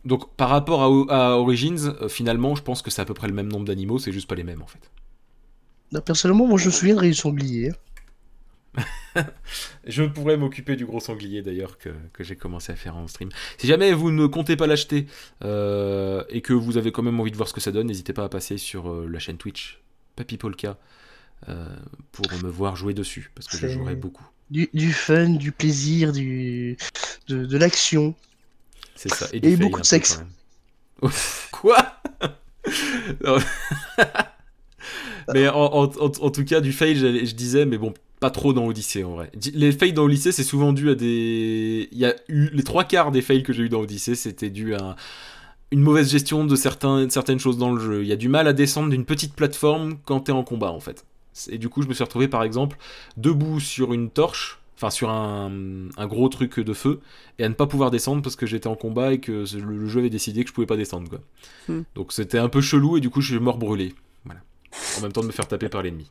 [0.04, 3.34] donc par rapport à, à Origins, finalement, je pense que c'est à peu près le
[3.34, 4.90] même nombre d'animaux, c'est juste pas les mêmes en fait.
[6.04, 7.72] Personnellement, moi je me souviens de Rayon Sanglier.
[9.86, 11.90] je pourrais m'occuper du gros sanglier d'ailleurs que,
[12.20, 13.30] j'ai commencé à faire en stream.
[13.58, 15.06] Si jamais vous ne comptez pas l'acheter
[15.44, 18.12] euh, et que vous avez quand même envie de voir ce que ça donne, n'hésitez
[18.12, 19.80] pas à passer sur euh, la chaîne Twitch
[20.16, 20.78] Papy Polka
[21.48, 21.66] euh,
[22.12, 24.26] pour me voir jouer dessus parce que je jouerai beaucoup.
[24.50, 26.78] Du, fun, du plaisir, du,
[27.28, 28.14] de, l'action.
[28.94, 29.26] C'est ça.
[29.34, 30.22] Et, beaucoup de sexe.
[31.52, 31.76] Quoi?
[35.34, 39.12] Mais en, tout cas, du fail, je disais, mais bon, pas trop dans Odyssey en
[39.12, 39.30] vrai.
[39.54, 41.88] Les fails dans Odyssey, c'est souvent dû à des.
[41.92, 44.50] Il y a eu les trois quarts des fails que j'ai eu dans Odyssey, c'était
[44.50, 44.96] dû à
[45.70, 48.02] une mauvaise gestion de certains, certaines choses dans le jeu.
[48.02, 50.80] Il y a du mal à descendre d'une petite plateforme quand t'es en combat en
[50.80, 51.04] fait.
[51.50, 52.78] Et du coup, je me suis retrouvé par exemple
[53.16, 55.50] debout sur une torche, enfin sur un,
[56.06, 57.00] gros truc de feu,
[57.38, 60.00] et à ne pas pouvoir descendre parce que j'étais en combat et que le, jeu
[60.00, 61.20] avait décidé que je pouvais pas descendre quoi.
[61.68, 61.82] Hmm.
[61.94, 63.94] Donc c'était un peu chelou et du coup je suis mort brûlé.
[64.24, 64.40] Voilà.
[64.98, 66.10] En même temps de me faire taper par l'ennemi.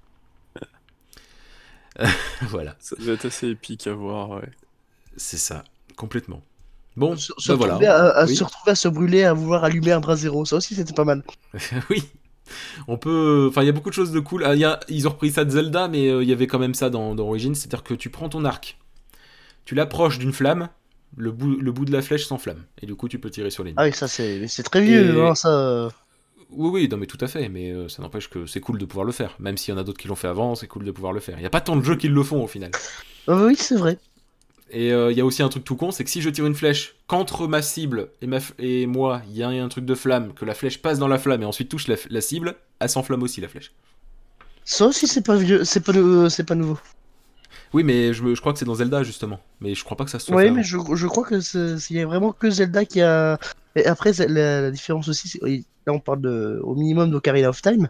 [2.43, 2.75] voilà.
[2.79, 4.49] Ça doit être assez épique à voir, ouais.
[5.15, 5.63] C'est ça,
[5.95, 6.41] complètement.
[6.95, 8.15] Bon, se, bah voilà.
[8.15, 10.93] à, se retrouver à se brûler, à vouloir allumer un bras zéro, ça aussi c'était
[10.93, 11.23] pas mal.
[11.89, 12.03] oui.
[12.87, 13.47] On peut.
[13.49, 14.43] Enfin, il y a beaucoup de choses de cool.
[14.43, 14.79] Ah, y a...
[14.87, 17.13] Ils ont repris ça de Zelda, mais euh, il y avait quand même ça dans,
[17.13, 17.53] dans Origins.
[17.53, 18.79] C'est-à-dire que tu prends ton arc,
[19.65, 20.69] tu l'approches d'une flamme,
[21.15, 22.63] le bout, le bout de la flèche s'enflamme.
[22.81, 25.35] Et du coup, tu peux tirer sur les Ah oui, ça c'est très vieux, hein,
[25.35, 25.89] ça.
[26.49, 28.85] Oui, oui, non, mais tout à fait, mais euh, ça n'empêche que c'est cool de
[28.85, 29.35] pouvoir le faire.
[29.39, 31.19] Même s'il y en a d'autres qui l'ont fait avant, c'est cool de pouvoir le
[31.19, 31.37] faire.
[31.37, 32.71] Il n'y a pas tant de jeux qui le font au final.
[33.27, 33.97] oui, c'est vrai.
[34.69, 36.45] Et euh, il y a aussi un truc tout con, c'est que si je tire
[36.45, 39.95] une flèche qu'entre ma cible et, ma et moi, il y a un truc de
[39.95, 43.23] flamme, que la flèche passe dans la flamme et ensuite touche la, cible, elle s'enflamme
[43.23, 43.71] aussi la flèche.
[44.65, 46.77] Ça aussi, c'est pas vieux, c'est pas, c'est pas nouveau.
[47.73, 49.39] Oui, mais je, je crois que c'est dans Zelda justement.
[49.61, 50.35] Mais je crois pas que ça se soit.
[50.35, 51.35] Oui, mais je, je, crois que
[51.89, 53.39] il y a vraiment que Zelda qui a.
[53.75, 55.39] Et après, la, différence aussi,
[55.87, 57.89] là on parle de, au minimum d'Ocarina of Time.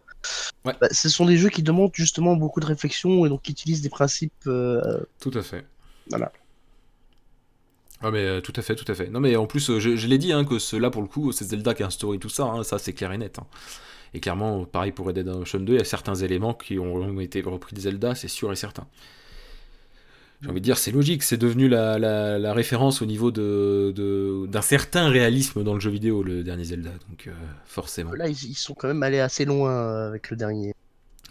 [0.64, 0.74] Ouais.
[0.80, 3.82] Bah, ce sont des jeux qui demandent justement beaucoup de réflexion et donc qui utilisent
[3.82, 4.32] des principes.
[4.48, 5.66] Euh, tout à fait.
[6.10, 6.32] Voilà.
[8.02, 9.10] Ah mais euh, tout à fait, tout à fait.
[9.10, 11.46] Non mais en plus, euh, je, l'ai dit, hein, que cela pour le coup, c'est
[11.46, 13.40] Zelda qui a un story, tout ça, hein, ça c'est clair et net.
[13.40, 13.48] Hein.
[14.14, 17.20] Et clairement, pareil pour Red Dead Redemption 2, il y a certains éléments qui ont,
[17.20, 18.88] été repris de Zelda, c'est sûr et certain.
[20.42, 24.62] J'ai envie de dire, c'est logique, c'est devenu la, la, référence au niveau de, d'un
[24.62, 27.32] certain réalisme dans le jeu vidéo, le dernier Zelda, donc euh,
[27.66, 28.14] forcément.
[28.14, 30.76] Là, ils, ils, sont quand même allés assez loin avec le dernier.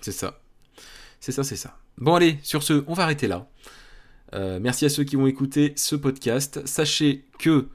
[0.00, 0.40] C'est ça.
[1.20, 1.76] C'est ça, c'est ça.
[1.98, 3.48] Bon allez, sur ce, on va arrêter là.
[4.34, 6.60] Euh, merci à ceux qui ont écouté ce podcast.
[6.66, 7.68] Sachez que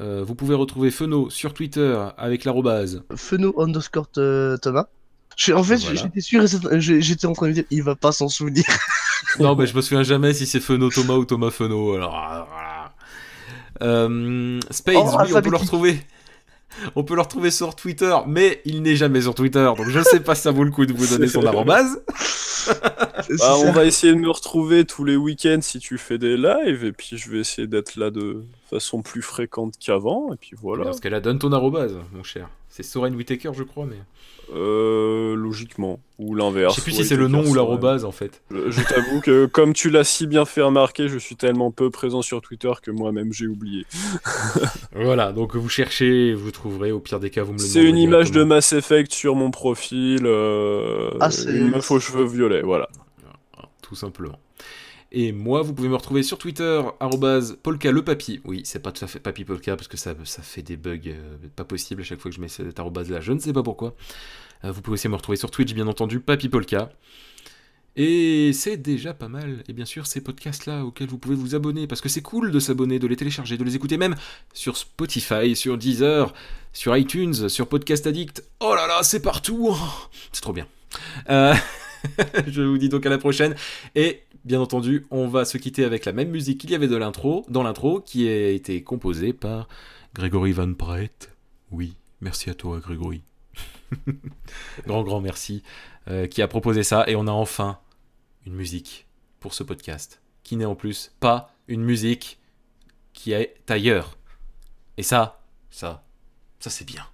[0.00, 3.02] euh, vous pouvez retrouver Feno sur Twitter avec l'arrobase.
[3.14, 4.86] Feno underscore euh, Thomas.
[5.52, 6.44] en fait, j'étais sûr,
[6.78, 8.64] j'étais en train de dire, il va pas s'en souvenir.
[9.40, 11.94] non, mais je me souviens jamais si c'est Feno Thomas ou Thomas Feno.
[11.94, 12.92] Alors, voilà.
[14.70, 16.00] Spades, oh, on peut le retrouver.
[16.96, 20.04] On peut le retrouver sur Twitter, mais il n'est jamais sur Twitter, donc je ne
[20.04, 22.02] sais pas si ça vaut le coup de vous donner son arrobase.
[23.38, 26.84] Bah, on va essayer de me retrouver tous les week-ends si tu fais des lives,
[26.84, 30.84] et puis je vais essayer d'être là de façon plus fréquente qu'avant, et puis voilà.
[30.84, 32.48] Parce qu'elle a donne ton arrobase, mon cher.
[32.68, 33.98] C'est Soren Whitaker, je crois, mais.
[34.54, 36.00] Euh, logiquement.
[36.18, 36.74] Ou l'inverse.
[36.74, 38.42] Je sais plus si c'est le nom ou l'arrobase, en fait.
[38.50, 42.22] Je t'avoue que, comme tu l'as si bien fait remarquer, je suis tellement peu présent
[42.22, 43.86] sur Twitter que moi-même j'ai oublié.
[44.94, 47.98] voilà, donc vous cherchez, vous trouverez, au pire des cas, vous me le C'est une
[47.98, 50.22] image de Mass Effect sur mon profil.
[50.24, 52.88] Euh, ah, une meuf aux cheveux violets, voilà.
[53.82, 54.38] Tout simplement.
[55.14, 56.80] Et moi, vous pouvez me retrouver sur Twitter,
[57.62, 58.40] polka le papy.
[58.44, 61.00] Oui, c'est pas tout à fait papy polka parce que ça, ça fait des bugs
[61.06, 63.20] euh, pas possibles à chaque fois que je mets cette arrobase là.
[63.20, 63.94] Je ne sais pas pourquoi.
[64.64, 66.90] Euh, vous pouvez aussi me retrouver sur Twitch, bien entendu, papy polka.
[67.94, 69.62] Et c'est déjà pas mal.
[69.68, 72.58] Et bien sûr, ces podcasts-là auxquels vous pouvez vous abonner, parce que c'est cool de
[72.58, 74.16] s'abonner, de les télécharger, de les écouter même
[74.54, 76.32] sur Spotify, sur Deezer,
[76.72, 78.44] sur iTunes, sur Podcast Addict.
[78.60, 79.76] Oh là là, c'est partout
[80.32, 80.66] C'est trop bien.
[81.28, 81.54] Euh,
[82.46, 83.54] je vous dis donc à la prochaine.
[83.94, 86.98] Et bien entendu, on va se quitter avec la même musique qu'il y avait dans
[86.98, 89.68] l'intro, qui a été composée par
[90.14, 91.34] Grégory Van Brett.
[91.70, 93.22] Oui, merci à toi, Grégory.
[94.86, 95.62] grand, grand merci.
[96.08, 97.04] Euh, qui a proposé ça.
[97.06, 97.78] Et on a enfin
[98.46, 99.06] une musique
[99.40, 100.20] pour ce podcast.
[100.42, 102.40] Qui n'est en plus pas une musique
[103.12, 104.18] qui est ailleurs.
[104.96, 106.04] Et ça, ça,
[106.58, 107.06] ça c'est bien.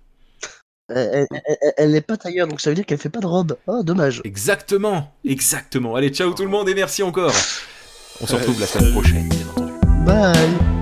[0.89, 3.57] Elle n'est pas tailleur, donc ça veut dire qu'elle fait pas de robe.
[3.67, 4.23] Oh, dommage.
[4.25, 5.95] Exactement, exactement.
[5.97, 7.35] Allez, ciao tout le monde et merci encore.
[8.21, 9.73] On se retrouve la semaine prochaine, bien entendu.
[10.05, 10.78] Bye.